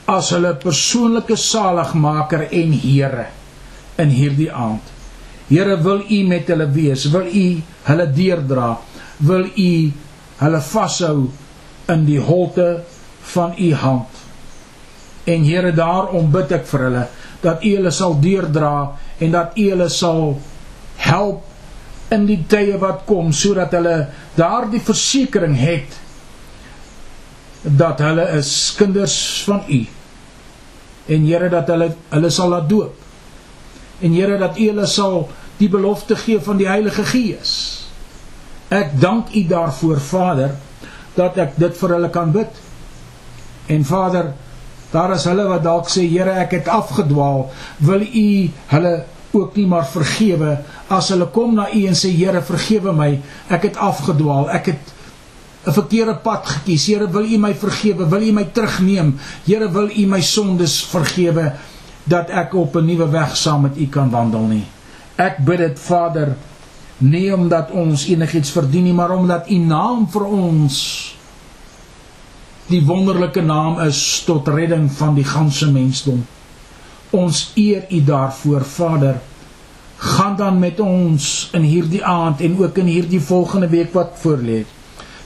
as 0.07 0.31
hulle 0.35 0.53
persoonlike 0.61 1.35
saligmaker 1.35 2.47
en 2.51 2.75
Here 2.77 3.27
in 3.97 4.13
hierdie 4.13 4.51
aand. 4.53 4.93
Here 5.49 5.77
wil 5.81 6.03
U 6.05 6.19
met 6.27 6.49
hulle 6.51 6.67
wees, 6.71 7.07
wil 7.11 7.27
U 7.27 7.47
hulle 7.87 8.07
deurdra 8.13 8.75
wil 9.17 9.49
u 9.55 9.91
hulle 10.37 10.61
vashou 10.61 11.27
in 11.89 12.05
die 12.05 12.19
holte 12.19 12.83
van 13.33 13.53
u 13.57 13.73
hand. 13.73 14.07
En 15.25 15.43
Here 15.43 15.71
daarom 15.71 16.31
bid 16.31 16.53
ek 16.59 16.67
vir 16.69 16.85
hulle 16.87 17.05
dat 17.41 17.63
u 17.63 17.73
hulle 17.75 17.91
sal 17.91 18.17
deurdra 18.21 18.73
en 19.19 19.33
dat 19.33 19.57
u 19.57 19.69
hulle 19.71 19.89
sal 19.89 20.37
help 20.97 21.43
in 22.15 22.25
die 22.25 22.39
tye 22.47 22.77
wat 22.79 23.03
kom 23.07 23.33
sodat 23.35 23.73
hulle 23.75 23.95
daardie 24.37 24.81
versekering 24.83 25.57
het 25.59 25.97
dat 27.61 27.99
hulle 27.99 28.23
is 28.37 28.51
kinders 28.77 29.17
van 29.47 29.63
u. 29.67 29.81
En 31.07 31.25
Here 31.25 31.49
dat 31.49 31.67
hulle 31.67 31.89
hulle 32.13 32.29
sal 32.31 32.53
laat 32.53 32.69
doop. 32.69 32.95
En 33.99 34.13
Here 34.13 34.37
dat 34.37 34.57
u 34.57 34.69
hulle 34.69 34.87
sal 34.87 35.27
die 35.57 35.69
belofte 35.69 36.15
gee 36.15 36.39
van 36.43 36.57
die 36.57 36.67
Heilige 36.69 37.03
Gees. 37.03 37.53
Ek 38.69 38.97
dank 38.99 39.31
U 39.35 39.43
daarvoor 39.47 39.99
Vader 40.03 40.55
dat 41.15 41.37
ek 41.41 41.55
dit 41.57 41.77
vir 41.79 41.93
hulle 41.95 42.09
kan 42.13 42.31
bid. 42.35 42.59
En 43.73 43.85
Vader, 43.87 44.33
daar 44.91 45.15
is 45.15 45.25
hulle 45.27 45.47
wat 45.49 45.63
dalk 45.65 45.89
sê 45.91 46.05
Here, 46.07 46.35
ek 46.43 46.59
het 46.59 46.71
afgedwaal. 46.71 47.47
Wil 47.83 48.05
U 48.05 48.27
hulle 48.73 48.93
ook 49.37 49.55
nie 49.55 49.67
maar 49.69 49.87
vergewe 49.87 50.57
as 50.93 51.09
hulle 51.13 51.27
kom 51.33 51.55
na 51.55 51.67
U 51.73 51.85
en 51.87 51.97
sê 51.97 52.11
Here, 52.15 52.41
vergewe 52.41 52.93
my. 52.95 53.09
Ek 53.53 53.69
het 53.69 53.77
afgedwaal. 53.77 54.49
Ek 54.49 54.71
het 54.73 54.93
'n 55.67 55.73
verkeerde 55.73 56.15
pad 56.23 56.45
gekies. 56.47 56.87
Here, 56.87 57.07
wil 57.11 57.25
U 57.25 57.37
my 57.37 57.53
vergewe? 57.53 58.07
Wil 58.07 58.21
U 58.21 58.31
my 58.31 58.45
terugneem? 58.55 59.17
Here, 59.45 59.71
wil 59.71 59.89
U 59.89 60.05
my 60.05 60.21
sondes 60.21 60.79
vergewe 60.85 61.53
dat 62.07 62.29
ek 62.29 62.53
op 62.53 62.75
'n 62.75 62.85
nuwe 62.85 63.09
weg 63.09 63.35
saam 63.35 63.61
met 63.61 63.77
U 63.77 63.87
kan 63.87 64.09
wandel 64.09 64.47
nie. 64.47 64.65
Ek 65.15 65.37
bid 65.37 65.57
dit 65.57 65.79
Vader 65.79 66.35
nie 66.97 67.33
omdat 67.33 67.71
ons 67.71 68.07
enigiets 68.07 68.49
verdien 68.49 68.83
nie, 68.83 68.93
maar 68.93 69.11
omdat 69.11 69.49
U 69.49 69.57
naam 69.57 70.07
vir 70.09 70.25
ons 70.25 71.15
die 72.67 72.85
wonderlike 72.85 73.41
naam 73.41 73.79
is 73.79 74.23
tot 74.25 74.47
redding 74.47 74.91
van 74.91 75.15
die 75.15 75.23
ganse 75.23 75.71
mensdom. 75.71 76.25
Ons 77.09 77.51
eer 77.55 77.85
U 77.89 78.03
daarvoor, 78.03 78.65
Vader. 78.65 79.19
Gaan 79.97 80.35
dan 80.35 80.59
met 80.59 80.79
ons 80.79 81.49
in 81.57 81.61
hierdie 81.61 82.05
aand 82.05 82.41
en 82.41 82.59
ook 82.59 82.77
in 82.77 82.85
hierdie 82.85 83.21
volgende 83.21 83.67
week 83.67 83.93
wat 83.93 84.13
voorlê. 84.21 84.65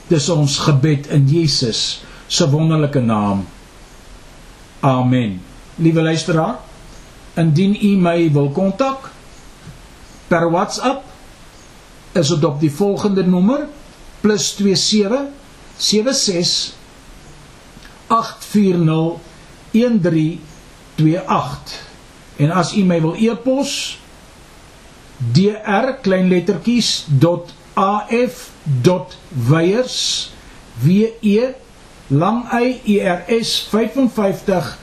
Dis 0.08 0.30
ons 0.30 0.58
gebed 0.68 1.08
in 1.12 1.28
Jesus 1.28 2.04
se 2.28 2.50
wonderlike 2.50 3.00
naam. 3.00 3.46
Amen. 4.80 5.42
Liewe 5.76 6.02
luisteraar, 6.02 6.56
indien 7.34 7.78
u 7.82 7.98
my 7.98 8.32
wil 8.32 8.52
kontak 8.52 9.12
per 10.28 10.52
WhatsApp 10.52 11.04
is 12.12 12.28
dit 12.28 12.44
op 12.44 12.60
die 12.60 12.72
volgende 12.72 13.28
nommer 13.28 13.68
+27 14.22 15.14
76 15.78 16.74
840 18.08 20.51
1328 21.02 21.90
en 22.38 22.52
as 22.52 22.76
u 22.78 22.84
my 22.86 23.02
wil 23.02 23.16
e-pos 23.18 23.98
dr 25.34 25.98
kleinlettertjies 26.02 27.06
.af.weyers 27.74 29.98
w 30.84 30.88
e 31.22 31.54
lang 32.08 32.44
y 32.54 32.80
e 32.86 33.00
r 33.00 33.24
s 33.28 33.68
55 33.72 34.78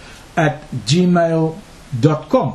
@gmail.com 0.87 2.55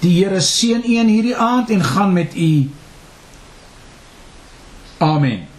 Die 0.00 0.24
Here 0.24 0.40
seën 0.40 0.82
u 0.84 1.08
hierdie 1.08 1.36
aand 1.36 1.70
en 1.70 1.84
gaan 1.84 2.12
met 2.12 2.36
u. 2.36 2.70
Amen 4.98 5.57